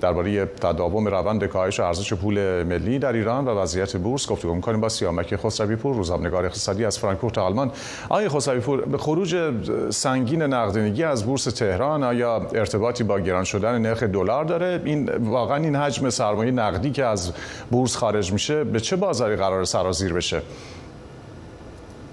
درباره 0.00 0.46
تداوم 0.46 1.08
روند 1.08 1.44
کاهش 1.44 1.80
ارزش 1.80 2.12
پول 2.12 2.62
ملی 2.62 2.98
در 2.98 3.12
ایران 3.12 3.44
و 3.44 3.50
وضعیت 3.50 3.96
بورس 3.96 4.28
گفتگو 4.28 4.54
می‌کنیم 4.54 4.80
با 4.80 4.88
سیامک 4.88 5.36
خسروی 5.36 5.76
پور 5.76 5.96
روزنامه‌نگار 5.96 6.46
اقتصادی 6.46 6.84
از 6.84 6.98
فرانکفورت 6.98 7.38
آلمان. 7.38 7.70
آقای 8.08 8.28
خسروی 8.28 8.60
پور 8.60 8.80
به 8.80 8.98
خروج 8.98 9.36
سنگین 9.90 10.42
نقدینگی 10.42 11.02
از 11.02 11.24
بورس 11.24 11.44
تهران 11.44 12.02
آیا 12.02 12.36
ارتباطی 12.54 13.04
با 13.04 13.20
گران 13.20 13.44
شدن 13.44 13.78
نرخ 13.78 14.02
دلار 14.02 14.44
داره؟ 14.44 14.82
این 14.84 15.10
واقعا 15.10 15.56
این 15.56 15.76
حجم 15.76 16.10
سرمایه 16.10 16.50
نقدی 16.50 16.90
که 16.90 17.04
از 17.04 17.32
بورس 17.70 17.96
خارج 17.96 18.32
میشه 18.32 18.64
به 18.64 18.80
چه 18.80 18.96
بازاری 18.96 19.36
قرار 19.36 19.64
سرازیر 19.64 20.12
بشه؟ 20.12 20.42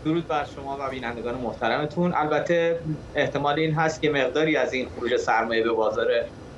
درود 0.06 0.28
بر 0.28 0.46
شما 0.56 0.78
و 0.80 0.90
بینندگان 0.90 1.36
محترمتون. 1.36 2.14
البته 2.16 2.80
احتمال 3.16 3.60
این 3.60 3.74
هست 3.74 4.02
که 4.02 4.10
مقداری 4.10 4.58
از 4.58 4.74
این 4.74 4.88
خروج 4.90 5.18
سرمایه 5.18 5.64
به 5.64 5.72
بازار 5.72 6.08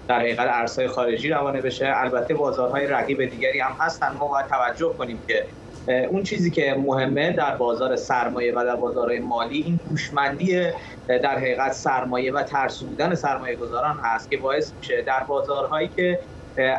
در 0.07 0.19
حقیقت 0.19 0.47
ارزهای 0.49 0.87
خارجی 0.87 1.29
روانه 1.29 1.61
بشه. 1.61 1.91
البته 1.95 2.33
بازارهای 2.33 2.87
رقیب 2.87 3.25
دیگری 3.25 3.59
هم 3.59 3.75
هستن. 3.79 4.11
ما 4.19 4.27
باید 4.27 4.47
توجه 4.47 4.93
کنیم 4.97 5.19
که 5.27 5.45
اون 5.87 6.23
چیزی 6.23 6.51
که 6.51 6.75
مهمه 6.85 7.31
در 7.31 7.55
بازار 7.55 7.95
سرمایه 7.95 8.53
و 8.55 8.63
در 8.65 8.75
بازارهای 8.75 9.19
مالی 9.19 9.61
این 9.61 9.79
هوشمندی 9.89 10.67
در 11.07 11.37
حقیقت 11.37 11.71
سرمایه 11.73 12.33
و 12.33 12.43
ترسودن 12.43 13.15
سرمایه 13.15 13.55
گذاران 13.55 13.99
هست 14.03 14.31
که 14.31 14.37
باعث 14.37 14.71
میشه 14.79 15.01
در 15.01 15.23
بازارهایی 15.23 15.89
که 15.95 16.19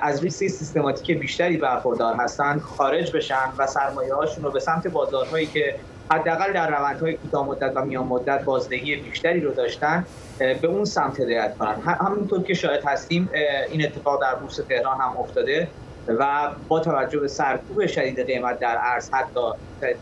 از 0.02 0.24
ریسک 0.24 0.46
سیستماتیک 0.46 1.18
بیشتری 1.18 1.56
برخوردار 1.56 2.14
هستند 2.14 2.60
خارج 2.60 3.16
بشن 3.16 3.52
و 3.58 3.66
سرمایه 3.66 4.14
هاشون 4.14 4.44
رو 4.44 4.50
به 4.50 4.60
سمت 4.60 4.86
بازارهایی 4.86 5.46
که 5.46 5.74
حداقل 6.10 6.52
در 6.52 6.70
روندهای 6.70 7.12
کوتاه 7.12 7.46
مدت 7.46 7.72
و 7.74 7.84
میان 7.84 8.04
مدت 8.04 8.44
بازدهی 8.44 8.96
بیشتری 8.96 9.40
رو 9.40 9.52
داشتن 9.52 10.06
به 10.38 10.66
اون 10.68 10.84
سمت 10.84 11.20
هدایت 11.20 11.58
کنن. 11.58 11.74
همونطور 11.84 12.42
که 12.42 12.54
شاید 12.54 12.84
هستیم 12.84 13.30
این 13.70 13.84
اتفاق 13.84 14.22
در 14.22 14.34
بورس 14.34 14.56
تهران 14.56 15.00
هم 15.00 15.16
افتاده 15.16 15.68
و 16.08 16.50
با 16.68 16.80
توجه 16.80 17.18
به 17.18 17.28
سرکوب 17.28 17.86
شدید 17.86 18.26
قیمت 18.26 18.58
در 18.58 18.76
ارز 18.80 19.10
حتی 19.10 19.40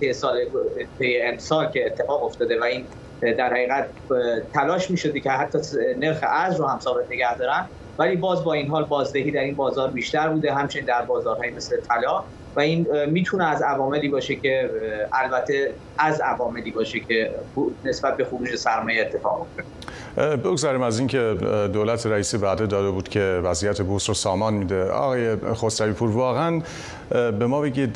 طی 0.00 0.12
سال 0.12 0.38
امسال 1.00 1.70
که 1.70 1.86
اتفاق 1.86 2.24
افتاده 2.24 2.60
و 2.60 2.64
این 2.64 2.86
در 3.20 3.52
حقیقت 3.52 3.86
تلاش 4.54 4.90
می 4.90 4.96
شده 4.96 5.20
که 5.20 5.30
حتی 5.30 5.58
نرخ 5.98 6.18
ارز 6.22 6.56
رو 6.56 6.66
هم 6.66 6.80
ثابت 6.80 7.04
نگه 7.10 7.38
دارن. 7.38 7.68
ولی 7.98 8.16
باز 8.16 8.44
با 8.44 8.52
این 8.52 8.68
حال 8.68 8.84
بازدهی 8.84 9.30
در 9.30 9.40
این 9.40 9.54
بازار 9.54 9.90
بیشتر 9.90 10.28
بوده 10.28 10.54
همچنین 10.54 10.84
در 10.84 11.02
بازارهای 11.02 11.50
مثل 11.50 11.80
طلا. 11.80 12.24
و 12.56 12.60
این 12.60 12.86
می‌تونه 13.06 13.48
از 13.48 13.62
عواملی 13.62 14.08
باشه 14.08 14.36
که 14.36 14.70
البته 15.12 15.70
از 15.98 16.20
عواملی 16.20 16.70
باشه 16.70 17.00
که 17.00 17.30
نسبت 17.84 18.16
به 18.16 18.24
خروج 18.24 18.56
سرمایه 18.56 19.02
اتفاق 19.02 19.40
افتاده. 19.40 20.36
بگذاریم 20.36 20.82
از 20.82 20.98
اینکه 20.98 21.36
دولت 21.72 22.06
رئیسی 22.06 22.36
وعده 22.36 22.66
داده 22.66 22.90
بود 22.90 23.08
که 23.08 23.40
وضعیت 23.44 23.82
بورس 23.82 24.08
رو 24.08 24.14
سامان 24.14 24.54
میده. 24.54 24.84
آقای 24.90 25.36
خسروی 25.36 25.92
پور 25.92 26.10
واقعا 26.10 26.62
به 27.10 27.46
ما 27.46 27.60
بگید 27.60 27.92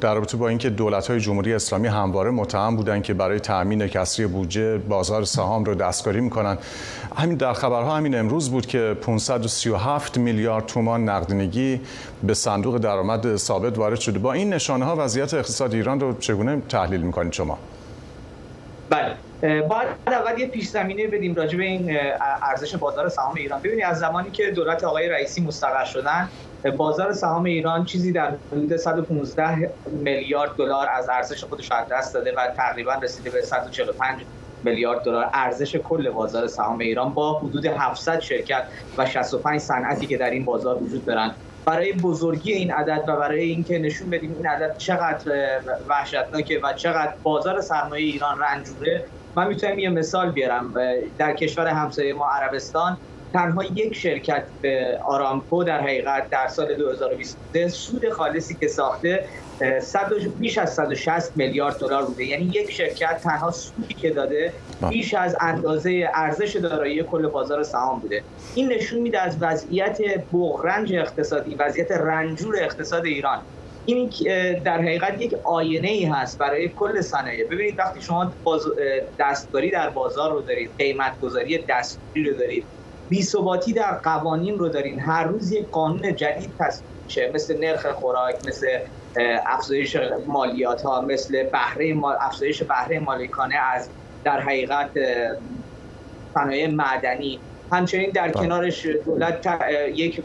در 0.00 0.14
رابطه 0.14 0.36
با 0.36 0.48
اینکه 0.48 0.70
دولت 0.70 1.10
های 1.10 1.20
جمهوری 1.20 1.54
اسلامی 1.54 1.88
همواره 1.88 2.30
متهم 2.30 2.76
بودن 2.76 3.02
که 3.02 3.14
برای 3.14 3.40
تامین 3.40 3.86
کسری 3.86 4.26
بودجه 4.26 4.78
بازار 4.78 5.24
سهام 5.24 5.64
رو 5.64 5.74
دستکاری 5.74 6.20
می‌کنن 6.20 6.58
همین 7.16 7.36
در 7.36 7.52
خبرها 7.52 7.96
همین 7.96 8.18
امروز 8.18 8.50
بود 8.50 8.66
که 8.66 8.96
537 9.00 10.18
میلیارد 10.18 10.66
تومان 10.66 11.08
نقدینگی 11.08 11.80
به 12.22 12.34
صندوق 12.34 12.78
درآمد 12.78 13.36
ثابت 13.36 13.78
وارد 13.78 14.00
شده. 14.00 14.18
با 14.18 14.32
این 14.32 14.52
نشانه 14.52 14.84
ها 14.84 14.96
وضعیت 14.98 15.34
اقتصاد 15.34 15.74
ایران 15.74 16.00
رو 16.00 16.18
چگونه 16.18 16.62
تحلیل 16.80 17.00
می‌کنید 17.00 17.32
شما؟ 17.32 17.58
بله. 18.90 19.16
باید 19.42 19.88
اول 20.06 20.38
یه 20.38 20.46
پیش 20.46 20.68
زمینه 20.68 21.06
بدیم 21.06 21.34
راجع 21.34 21.58
به 21.58 21.64
این 21.64 21.98
ارزش 22.42 22.74
بازار 22.74 23.08
سهام 23.08 23.34
ایران. 23.34 23.60
ببینید 23.60 23.84
از 23.84 23.98
زمانی 23.98 24.30
که 24.30 24.50
دولت 24.50 24.84
آقای 24.84 25.08
رئیسی 25.08 25.40
مستقر 25.40 25.84
شدن 25.84 26.28
بازار 26.76 27.12
سهام 27.12 27.44
ایران 27.44 27.84
چیزی 27.84 28.12
در 28.12 28.32
حدود 28.52 28.76
115 28.76 29.70
میلیارد 29.86 30.50
دلار 30.56 30.88
از 30.94 31.08
ارزش 31.08 31.44
خودش 31.44 31.72
از 31.72 31.86
دست 31.88 32.14
داده 32.14 32.32
و 32.36 32.46
تقریبا 32.56 32.94
رسیده 32.94 33.30
به 33.30 33.42
145 33.42 34.20
میلیارد 34.64 35.02
دلار. 35.02 35.30
ارزش 35.34 35.76
کل 35.76 36.10
بازار 36.10 36.46
سهام 36.46 36.78
ایران 36.78 37.14
با 37.14 37.38
حدود 37.38 37.66
700 37.66 38.20
شرکت 38.20 38.64
و 38.98 39.06
65 39.06 39.60
صنعتی 39.60 40.06
که 40.06 40.16
در 40.16 40.30
این 40.30 40.44
بازار 40.44 40.82
وجود 40.82 41.04
دارند 41.04 41.34
برای 41.66 41.92
بزرگی 41.92 42.52
این 42.52 42.72
عدد 42.72 43.04
و 43.08 43.16
برای 43.16 43.44
اینکه 43.44 43.78
نشون 43.78 44.10
بدیم 44.10 44.32
این 44.32 44.46
عدد 44.46 44.76
چقدر 44.76 45.60
وحشتناکه 45.88 46.60
و 46.64 46.72
چقدر 46.72 47.14
بازار 47.22 47.60
سرمایه 47.60 48.04
ایران 48.04 48.38
رنجوره 48.38 49.04
من 49.36 49.48
می‌تونم 49.48 49.78
یه 49.78 49.90
مثال 49.90 50.32
بیارم. 50.32 50.74
در 51.18 51.34
کشور 51.34 51.66
همسایه 51.66 52.14
ما 52.14 52.26
عربستان 52.30 52.98
تنها 53.32 53.64
یک 53.64 53.94
شرکت 53.96 54.44
به 54.60 54.98
آرامکو 55.04 55.64
در 55.64 55.80
حقیقت 55.80 56.30
در 56.30 56.46
سال 56.48 56.74
2023 56.74 57.68
سود 57.68 58.08
خالصی 58.08 58.56
که 58.60 58.68
ساخته 58.68 59.24
بیش 60.38 60.58
از 60.58 60.74
160 60.74 61.36
میلیارد 61.36 61.78
دلار 61.78 62.04
بوده. 62.04 62.24
یعنی 62.24 62.44
یک 62.44 62.70
شرکت 62.70 63.20
تنها 63.22 63.50
سودی 63.50 63.94
که 63.94 64.10
داده 64.10 64.52
بیش 64.88 65.14
از 65.14 65.36
اندازه 65.40 66.10
ارزش 66.14 66.56
دارایی 66.56 67.02
کل 67.02 67.26
بازار 67.26 67.62
سهام 67.62 68.00
بوده. 68.00 68.22
این 68.54 68.72
نشون 68.72 68.98
میده 68.98 69.20
از 69.20 69.36
وضعیت 69.40 69.98
بغرنج 70.32 70.94
اقتصادی 70.94 71.54
وضعیت 71.54 71.92
رنجور 71.92 72.56
اقتصاد 72.62 73.04
ایران. 73.04 73.38
این 73.86 74.10
در 74.64 74.80
حقیقت 74.80 75.20
یک 75.20 75.34
آینه 75.44 75.88
ای 75.88 76.04
هست 76.04 76.38
برای 76.38 76.68
کل 76.68 77.00
صنایع. 77.00 77.46
ببینید 77.46 77.78
وقتی 77.78 78.02
شما 78.02 78.32
دستکاری 79.18 79.70
در 79.70 79.90
بازار 79.90 80.32
رو 80.32 80.40
دارید 80.40 80.70
قیمت 80.78 81.20
گذاری 81.20 81.64
دستوری 81.68 82.24
رو 82.24 82.36
دارید 82.36 82.64
بی‌ثباتی 83.10 83.72
در 83.72 83.92
قوانین 83.92 84.58
رو 84.58 84.68
دارین. 84.68 85.00
هر 85.00 85.24
روز 85.24 85.52
یک 85.52 85.70
قانون 85.70 86.16
جدید 86.16 86.54
تصویب 86.58 86.90
میشه. 87.04 87.30
مثل 87.34 87.58
نرخ 87.58 87.86
خوراک 87.86 88.34
مثل 88.44 88.66
افزایش 89.46 89.96
مالیات 90.26 90.82
ها 90.82 91.00
مثل 91.00 91.42
بهره 91.42 91.94
مال 91.94 92.16
افزایش 92.20 92.62
بهره 92.62 92.98
مالکانه 92.98 93.56
از 93.74 93.90
در 94.24 94.40
حقیقت 94.40 94.90
صنایع 96.34 96.70
معدنی. 96.70 97.40
همچنین 97.72 98.10
در 98.10 98.30
کنارش 98.30 98.86
دولت 98.86 99.46
یک 99.94 100.22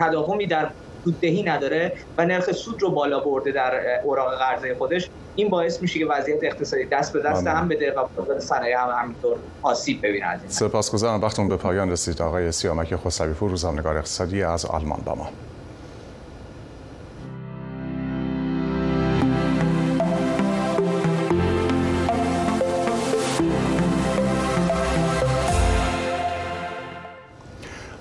تداومی 0.00 0.46
در 0.46 0.70
سوددهی 1.04 1.42
نداره 1.42 1.92
و 2.18 2.24
نرخ 2.24 2.52
سود 2.52 2.82
رو 2.82 2.90
بالا 2.90 3.20
برده 3.20 3.52
در 3.52 4.00
اوراق 4.04 4.38
قرضه 4.38 4.74
خودش. 4.74 5.10
این 5.38 5.48
باعث 5.48 5.82
میشه 5.82 5.98
که 5.98 6.06
وضعیت 6.06 6.44
اقتصادی 6.44 6.84
دست 6.84 7.12
به 7.12 7.22
دست 7.22 7.46
هم 7.46 7.68
بده 7.68 7.94
و 7.94 8.40
صنایع 8.40 8.76
هم 8.78 9.02
همینطور 9.02 9.38
آسیب 9.62 10.06
ببینه 10.06 10.40
سپاسگزارم. 10.48 11.20
وقتون 11.20 11.48
به 11.48 11.56
پایان 11.56 11.90
رسید. 11.90 12.22
آقای 12.22 12.52
سیامک 12.52 12.96
خسروی 12.96 13.34
پور 13.34 13.50
روزنامه‌نگار 13.50 13.96
اقتصادی 13.96 14.42
از 14.42 14.64
آلمان 14.64 15.00
با 15.04 15.14
ما. 15.14 15.30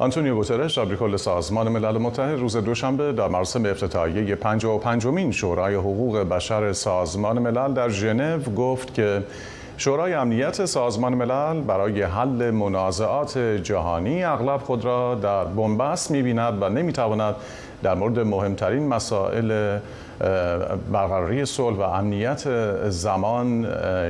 آنتونیو 0.08 0.36
گوترش 0.36 0.80
کل 0.80 1.16
سازمان 1.16 1.70
ملل 1.70 1.98
متحد 1.98 2.40
روز 2.40 2.58
دوشنبه 2.58 3.14
در 3.14 3.28
مراسم 3.28 3.66
افتتاحیه 3.66 4.36
55 4.36 5.06
مین 5.06 5.32
شورای 5.32 5.76
حقوق 5.76 6.18
بشر 6.18 6.74
سازمان 6.74 7.40
ملل 7.40 7.74
در 7.74 7.90
ژنو 7.90 8.40
گفت 8.40 8.94
که 8.94 9.24
شورای 9.78 10.14
امنیت 10.14 10.66
سازمان 10.66 11.14
ملل 11.14 11.62
برای 11.62 12.02
حل 12.02 12.52
منازعات 12.52 13.38
جهانی 13.38 14.24
اغلب 14.24 14.58
خود 14.58 14.86
را 14.86 15.16
در 15.16 15.46
بنبست 15.46 16.12
می‌بیند 16.12 16.62
و 16.62 16.70
نمی‌تواند 16.70 17.36
در 17.84 17.96
مورد 17.96 18.20
مهمترین 18.20 18.88
مسائل 18.88 19.80
برقراری 20.92 21.46
صلح 21.46 21.78
و 21.78 21.82
امنیت 21.82 22.44
زمان 22.90 23.64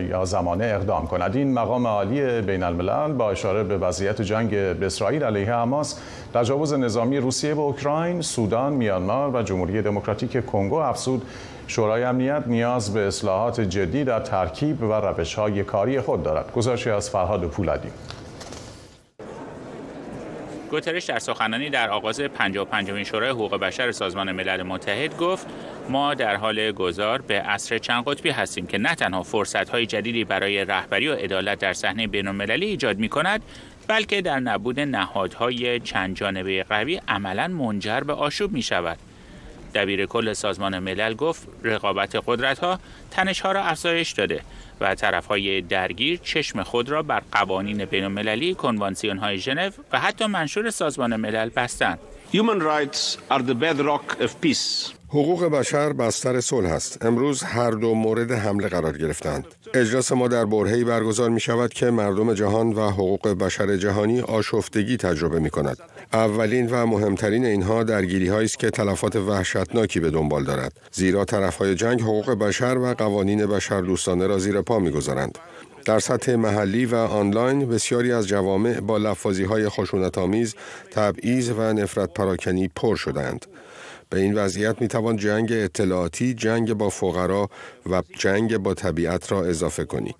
یا 0.10 0.26
زمانه 0.26 0.65
اقدام 0.65 1.08
کند. 1.08 1.36
این 1.36 1.54
مقام 1.54 1.88
عالی 1.88 2.41
بین 2.41 2.63
الملل 2.63 3.13
با 3.13 3.32
اشاره 3.32 3.63
به 3.63 3.78
وضعیت 3.78 4.22
جنگ 4.22 4.54
اسرائیل 4.54 5.24
علیه 5.24 5.54
حماس 5.54 6.00
تجاوز 6.34 6.74
نظامی 6.74 7.17
روسیه 7.17 7.56
به 7.56 7.62
اوکراین 7.62 8.22
سودان 8.22 8.74
میانمار 8.74 9.36
و 9.36 9.41
جمهوری 9.41 9.82
دموکراتیک 9.82 10.46
کنگو 10.46 10.76
افزود 10.76 11.26
شورای 11.67 12.04
امنیت 12.04 12.43
نیاز 12.46 12.93
به 12.93 13.08
اصلاحات 13.08 13.62
جدی 13.62 14.04
در 14.04 14.20
ترکیب 14.20 14.84
و 14.84 14.93
روش 14.93 15.34
های 15.36 15.63
کاری 15.63 16.02
خود 16.02 16.24
دارد. 16.24 16.52
گزارشی 16.52 16.89
از 16.89 17.10
فرهاد 17.10 17.48
پولادی. 17.48 17.89
گوترش 20.72 21.06
در 21.06 21.20
سخنانی 21.20 21.70
در 21.70 21.89
آغاز 21.89 22.22
55 22.22 23.04
شورای 23.04 23.30
حقوق 23.30 23.56
بشر 23.56 23.91
سازمان 23.91 24.32
ملل 24.32 24.63
متحد 24.63 25.17
گفت 25.17 25.48
ما 25.89 26.13
در 26.13 26.36
حال 26.36 26.71
گذار 26.71 27.21
به 27.21 27.41
عصر 27.41 27.78
چند 27.78 28.04
قطبی 28.04 28.30
هستیم 28.30 28.67
که 28.67 28.78
نه 28.78 28.95
تنها 28.95 29.23
فرصت‌های 29.23 29.86
جدیدی 29.86 30.23
برای 30.23 30.65
رهبری 30.65 31.08
و 31.08 31.13
عدالت 31.13 31.60
در 31.60 31.73
صحنه 31.73 32.08
بین‌المللی 32.08 32.65
ایجاد 32.65 32.97
می‌کند 32.97 33.41
بلکه 33.88 34.21
در 34.21 34.39
نبود 34.39 34.80
نهادهای 34.80 35.80
چند 35.80 36.15
جانبه 36.15 36.63
قوی 36.63 37.02
عملا 37.08 37.47
منجر 37.47 38.00
به 38.00 38.13
آشوب 38.13 38.52
می 38.52 38.62
شود. 38.62 38.97
دبیر 39.76 40.06
کل 40.06 40.34
سازمان 40.34 40.80
ملل 40.80 41.13
گفت 41.13 41.47
رقابت 41.63 42.15
قدرت 42.26 42.60
ها 42.60 42.80
تنش 43.12 43.39
ها 43.39 43.52
را 43.52 43.63
افزایش 43.63 44.12
داده 44.12 44.41
و 44.82 44.95
طرف 44.95 45.26
های 45.26 45.62
درگیر 45.62 46.19
چشم 46.23 46.63
خود 46.63 46.89
را 46.89 47.04
بر 47.04 47.21
قوانین 47.32 47.86
بین 47.86 48.04
المللی 48.04 48.54
کنوانسیون 48.54 49.17
های 49.17 49.38
ژنو 49.38 49.69
و 49.91 50.00
حتی 50.00 50.26
منشور 50.26 50.69
سازمان 50.69 51.15
ملل 51.15 51.50
بستند. 51.50 52.00
Human 52.34 52.60
rights 52.60 53.18
are 53.32 53.42
the 53.42 53.56
bedrock 53.56 54.20
of 54.20 54.42
peace. 54.42 54.94
حقوق 55.10 55.46
بشر 55.46 55.94
بستر 55.94 56.42
صلح 56.42 56.70
است. 56.72 57.06
امروز 57.06 57.44
هر 57.44 57.72
دو 57.72 57.94
مورد 57.94 58.32
حمله 58.32 58.68
قرار 58.68 58.98
گرفتند. 58.98 59.46
اجلاس 59.74 60.12
ما 60.12 60.28
در 60.28 60.46
برهی 60.46 60.84
برگزار 60.84 61.30
می 61.30 61.40
شود 61.40 61.74
که 61.74 61.92
مردم 61.92 62.34
جهان 62.34 62.74
و 62.74 62.90
حقوق 62.90 63.28
بشر 63.28 63.78
جهانی 63.78 64.22
آشفتگی 64.22 64.98
تجربه 64.98 65.40
می 65.40 65.50
کند. 65.50 65.78
اولین 66.13 66.70
و 66.70 66.86
مهمترین 66.86 67.46
اینها 67.46 67.84
درگیری 67.84 68.28
هایی 68.28 68.46
است 68.46 68.60
که 68.60 68.70
تلفات 68.70 69.16
وحشتناکی 69.16 70.00
به 70.00 70.10
دنبال 70.10 70.44
دارد. 70.44 70.74
زیرا 70.92 71.26
طرف 71.26 71.58
های 71.58 71.76
جنگ 71.76 72.02
حقوق 72.02 72.32
بشر 72.32 72.78
و 72.78 72.94
قوانین 72.94 73.46
بشر 73.46 73.82
دوستانه 73.82 74.28
را 74.28 74.38
زیر 74.38 74.62
پا 74.62 74.80
می 74.80 74.92
گذارند. 74.92 75.38
در 75.88 76.00
سطح 76.00 76.36
محلی 76.36 76.86
و 76.86 76.95
آنلاین 76.95 77.69
بسیاری 77.69 78.12
از 78.12 78.28
جوامع 78.28 78.80
با 78.80 78.97
لفاظی 78.97 79.43
های 79.43 79.69
خشونت 79.69 80.17
آمیز، 80.17 80.56
تبعیض 80.91 81.52
و 81.58 81.73
نفرت 81.73 82.13
پراکنی 82.13 82.67
پر 82.67 82.95
شدند. 82.95 83.45
به 84.10 84.19
این 84.19 84.34
وضعیت 84.36 84.82
می 84.82 84.88
توان 84.88 85.17
جنگ 85.17 85.52
اطلاعاتی، 85.52 86.34
جنگ 86.34 86.73
با 86.73 86.89
فقرا 86.89 87.50
و 87.89 88.04
جنگ 88.17 88.58
با 88.58 88.73
طبیعت 88.73 89.32
را 89.32 89.45
اضافه 89.45 89.86
کنید. 89.86 90.15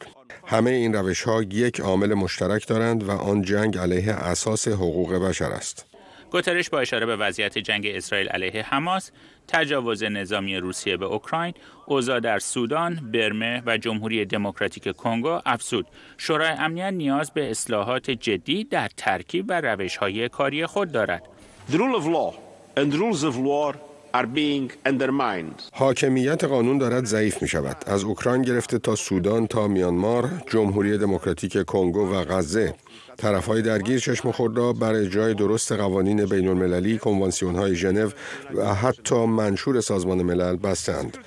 همه 0.45 0.71
این 0.71 0.93
روش 0.93 1.23
ها 1.23 1.43
یک 1.43 1.80
عامل 1.80 2.13
مشترک 2.13 2.67
دارند 2.67 3.10
و 3.10 3.12
آن 3.12 3.41
جنگ 3.41 3.77
علیه 3.77 4.12
اساس 4.13 4.67
حقوق 4.67 5.13
بشر 5.13 5.51
است. 5.51 5.86
گوترش 6.32 6.69
با 6.69 6.80
اشاره 6.80 7.06
به 7.06 7.15
وضعیت 7.15 7.58
جنگ 7.58 7.88
اسرائیل 7.88 8.27
علیه 8.27 8.62
حماس، 8.62 9.12
تجاوز 9.48 10.04
نظامی 10.04 10.58
روسیه 10.58 10.98
به 10.98 11.06
اوکراین، 11.06 11.54
اوضاع 11.86 12.20
در 12.20 12.40
سودان، 12.40 13.12
برمه 13.14 13.64
و 13.66 13.78
جمهوری 13.78 14.26
دموکراتیک 14.26 14.96
کنگو 14.96 15.40
افزود 15.46 15.88
شورای 16.18 16.50
امنیت 16.50 16.94
نیاز 16.94 17.32
به 17.32 17.52
اصلاحات 17.52 18.12
جدی 18.12 18.64
در 18.64 18.90
ترکیب 18.98 19.46
و 19.48 19.62
روش‌های 19.62 20.30
کاری 20.30 20.66
خود 20.66 20.92
دارد. 20.92 21.24
حاکمیت 25.72 26.43
قانون 26.43 26.78
دارد 26.78 27.06
ضعیف 27.06 27.41
می 27.41 27.48
شود. 27.48 27.78
از 27.88 28.04
اوکراین 28.04 28.41
گرفته 28.41 28.80
تا 28.80 28.96
سودان 28.96 29.48
تا 29.48 29.67
میانمار، 29.67 30.30
جمهوری 30.48 30.98
دموکراتیک 30.98 31.65
کنگو 31.65 32.13
و 32.13 32.24
غزه 32.24 32.74
های 33.48 33.62
درگیر 33.62 34.00
چشم 34.00 34.32
خود 34.32 34.58
را 34.58 34.74
بر 34.74 34.93
اجرای 34.93 35.34
درست 35.34 35.72
قوانین 35.72 36.26
بین 36.26 36.48
المللی، 36.48 36.98
کنوانسیون 36.98 37.56
های 37.56 37.76
ژنو 37.76 38.10
و 38.56 38.74
حتی 38.74 39.26
منشور 39.26 39.82
سازمان 39.82 40.24
ملل 40.24 40.56
بستند. 40.56 41.17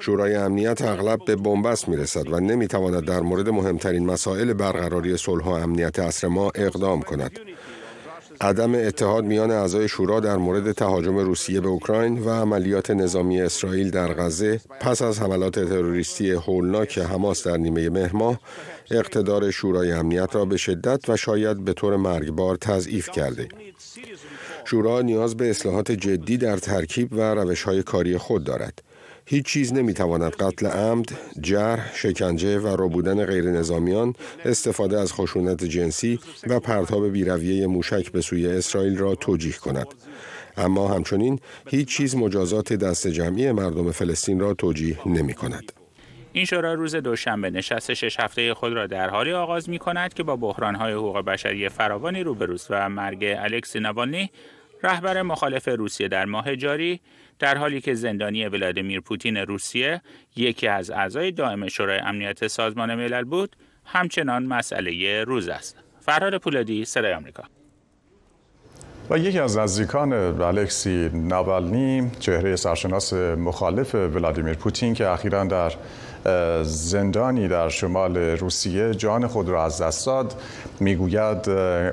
شورای 0.00 0.34
امنیت 0.34 0.82
اغلب 0.82 1.24
به 1.24 1.36
بنبست 1.36 1.88
می 1.88 1.96
رسد 1.96 2.32
و 2.32 2.40
نمی 2.40 2.66
تواند 2.66 3.04
در 3.04 3.20
مورد 3.20 3.48
مهمترین 3.48 4.06
مسائل 4.06 4.52
برقراری 4.52 5.16
صلح 5.16 5.44
و 5.44 5.48
امنیت 5.50 5.98
عصر 5.98 6.28
ما 6.28 6.50
اقدام 6.54 7.02
کند. 7.02 7.40
عدم 8.42 8.74
اتحاد 8.74 9.24
میان 9.24 9.50
اعضای 9.50 9.88
شورا 9.88 10.20
در 10.20 10.36
مورد 10.36 10.72
تهاجم 10.72 11.18
روسیه 11.18 11.60
به 11.60 11.68
اوکراین 11.68 12.18
و 12.18 12.30
عملیات 12.30 12.90
نظامی 12.90 13.40
اسرائیل 13.40 13.90
در 13.90 14.14
غزه 14.14 14.60
پس 14.80 15.02
از 15.02 15.20
حملات 15.20 15.54
تروریستی 15.54 16.30
هولناک 16.30 16.98
حماس 16.98 17.46
در 17.46 17.56
نیمه 17.56 17.90
مهر 17.90 18.16
ماه 18.16 18.40
اقتدار 18.90 19.50
شورای 19.50 19.92
امنیت 19.92 20.34
را 20.34 20.44
به 20.44 20.56
شدت 20.56 21.08
و 21.08 21.16
شاید 21.16 21.64
به 21.64 21.72
طور 21.72 21.96
مرگبار 21.96 22.56
تضعیف 22.56 23.10
کرده. 23.10 23.48
شورا 24.64 25.00
نیاز 25.00 25.36
به 25.36 25.50
اصلاحات 25.50 25.92
جدی 25.92 26.36
در 26.36 26.56
ترکیب 26.56 27.12
و 27.12 27.20
روش 27.20 27.62
های 27.62 27.82
کاری 27.82 28.18
خود 28.18 28.44
دارد. 28.44 28.82
هیچ 29.26 29.46
چیز 29.46 29.72
نمی‌تواند 29.72 30.32
قتل 30.32 30.66
عمد، 30.66 31.08
جرح، 31.40 31.96
شکنجه 31.96 32.58
و 32.58 32.76
ربودن 32.78 33.26
غیر 33.26 33.44
نظامیان، 33.44 34.14
استفاده 34.44 35.00
از 35.00 35.12
خشونت 35.12 35.64
جنسی 35.64 36.18
و 36.46 36.60
پرتاب 36.60 37.08
بیرویه 37.08 37.66
موشک 37.66 38.12
به 38.12 38.20
سوی 38.20 38.46
اسرائیل 38.46 38.98
را 38.98 39.14
توجیه 39.14 39.52
کند. 39.52 39.86
اما 40.56 40.88
همچنین 40.88 41.40
هیچ 41.66 41.88
چیز 41.88 42.16
مجازات 42.16 42.72
دست 42.72 43.08
جمعی 43.08 43.52
مردم 43.52 43.90
فلسطین 43.90 44.40
را 44.40 44.54
توجیه 44.54 45.08
نمی 45.08 45.34
کند. 45.34 45.72
این 46.32 46.44
شورا 46.44 46.74
روز 46.74 46.94
دوشنبه 46.94 47.50
نشست 47.50 47.94
شش 47.94 48.20
هفته 48.20 48.54
خود 48.54 48.72
را 48.72 48.86
در 48.86 49.10
حالی 49.10 49.32
آغاز 49.32 49.68
می 49.68 49.78
کند 49.78 50.14
که 50.14 50.22
با 50.22 50.36
بحرانهای 50.36 50.92
حقوق 50.92 51.18
بشری 51.18 51.68
فراوانی 51.68 52.22
روبروست 52.22 52.66
و 52.70 52.88
مرگ 52.88 53.24
الکسی 53.38 53.80
نوالنی 53.80 54.30
رهبر 54.82 55.22
مخالف 55.22 55.68
روسیه 55.68 56.08
در 56.08 56.24
ماه 56.24 56.56
جاری 56.56 57.00
در 57.38 57.56
حالی 57.58 57.80
که 57.80 57.94
زندانی 57.94 58.46
ولادیمیر 58.46 59.00
پوتین 59.00 59.36
روسیه 59.36 60.02
یکی 60.36 60.68
از 60.68 60.90
اعضای 60.90 61.32
دائم 61.32 61.68
شورای 61.68 61.98
امنیت 61.98 62.46
سازمان 62.46 62.94
ملل 62.94 63.24
بود 63.24 63.56
همچنان 63.84 64.42
مسئله 64.42 65.24
روز 65.24 65.48
است. 65.48 65.76
فرهاد 66.00 66.36
پولادی 66.36 66.84
صدای 66.84 67.12
آمریکا. 67.12 67.42
و 69.10 69.18
یکی 69.18 69.38
از 69.38 69.58
نزدیکان 69.58 70.12
الکسی 70.12 71.10
ناوالنی 71.12 72.10
چهره 72.20 72.56
سرشناس 72.56 73.12
مخالف 73.12 73.94
ولادیمیر 73.94 74.54
پوتین 74.54 74.94
که 74.94 75.08
اخیرا 75.08 75.44
در 75.44 75.72
زندانی 76.62 77.48
در 77.48 77.68
شمال 77.68 78.16
روسیه 78.16 78.94
جان 78.94 79.26
خود 79.26 79.48
را 79.48 79.64
از 79.64 79.82
دست 79.82 80.06
داد 80.06 80.42
می‌گوید 80.80 81.48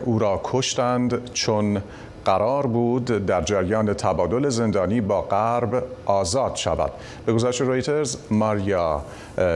او 0.06 0.20
را 0.20 0.42
کشتند 0.44 1.34
چون 1.34 1.82
قرار 2.28 2.68
بود 2.68 3.06
در 3.06 3.42
جریان 3.42 3.94
تبادل 3.94 4.50
زندانی 4.50 5.02
با 5.02 5.22
غرب 5.22 5.84
آزاد 6.06 6.56
شود. 6.56 6.92
به 7.26 7.34
گزارش 7.34 7.62
رویترز 7.62 8.18
ماریا 8.32 9.02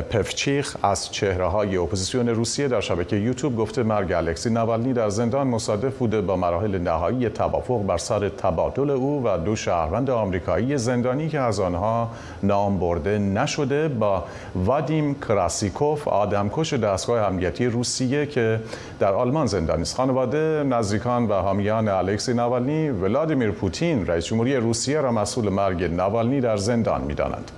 پفچیخ 0.09 0.77
از 0.83 1.11
چهره 1.11 1.45
های 1.45 1.77
اپوزیسیون 1.77 2.29
روسیه 2.29 2.67
در 2.67 2.81
شبکه 2.81 3.15
یوتیوب 3.15 3.57
گفته 3.57 3.83
مرگ 3.83 4.11
الکسی 4.11 4.49
نوالنی 4.49 4.93
در 4.93 5.09
زندان 5.09 5.47
مصادف 5.47 5.97
بوده 5.97 6.21
با 6.21 6.35
مراحل 6.35 6.77
نهایی 6.77 7.29
توافق 7.29 7.85
بر 7.85 7.97
سر 7.97 8.29
تبادل 8.29 8.89
او 8.89 9.23
و 9.23 9.37
دو 9.37 9.55
شهروند 9.55 10.09
آمریکایی 10.09 10.77
زندانی 10.77 11.29
که 11.29 11.39
از 11.39 11.59
آنها 11.59 12.09
نام 12.43 12.79
برده 12.79 13.19
نشده 13.19 13.87
با 13.87 14.23
وادیم 14.55 15.15
کراسیکوف 15.15 16.07
آدمکش 16.07 16.73
دستگاه 16.73 17.27
امنیتی 17.27 17.65
روسیه 17.65 18.25
که 18.25 18.59
در 18.99 19.13
آلمان 19.13 19.45
زندانی 19.47 19.81
است. 19.81 19.95
خانواده 19.95 20.63
نزدیکان 20.63 21.27
و 21.27 21.33
حامیان 21.33 21.87
الکسی 21.87 22.33
نوالنی 22.33 22.60
ولادیمیر 22.69 23.51
پوتین 23.51 24.07
رئیس 24.07 24.25
جمهوری 24.25 24.55
روسیه 24.55 25.01
را 25.01 25.11
مسئول 25.11 25.49
مرگ 25.49 25.83
نوالنی 25.83 26.41
در 26.41 26.57
زندان 26.57 27.01
می‌دانند 27.01 27.51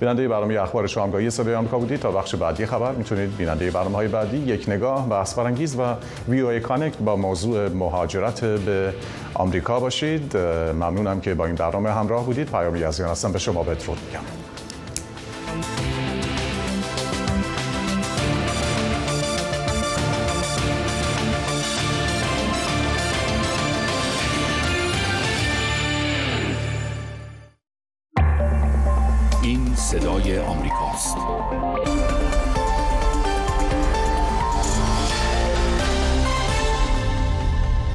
بیننده 0.00 0.28
برنامه 0.28 0.62
اخبار 0.62 0.86
شامگاهی 0.86 1.30
صدای 1.30 1.54
آمریکا 1.54 1.78
بودید. 1.78 2.00
تا 2.00 2.10
بخش 2.10 2.34
بعدی 2.34 2.66
خبر 2.66 2.92
می‌تونید 2.92 3.36
بیننده 3.36 3.70
برنامه 3.70 3.96
های 3.96 4.08
بعدی 4.08 4.36
یک 4.36 4.68
نگاه 4.68 5.08
و 5.10 5.24
برانگیز 5.36 5.76
و 5.76 5.94
وی 6.28 6.40
او 6.40 6.58
کانکت 6.58 6.98
با 6.98 7.16
موضوع 7.16 7.68
مهاجرت 7.68 8.44
به 8.44 8.94
آمریکا 9.34 9.80
باشید. 9.80 10.36
ممنونم 10.74 11.20
که 11.20 11.34
با 11.34 11.46
این 11.46 11.54
برنامه 11.54 11.92
همراه 11.92 12.26
بودید. 12.26 12.50
پیامی 12.50 12.80
یزیان 12.80 13.10
هستم. 13.10 13.32
به 13.32 13.38
شما 13.38 13.62
بدرود 13.62 13.98
میگم. 14.06 14.41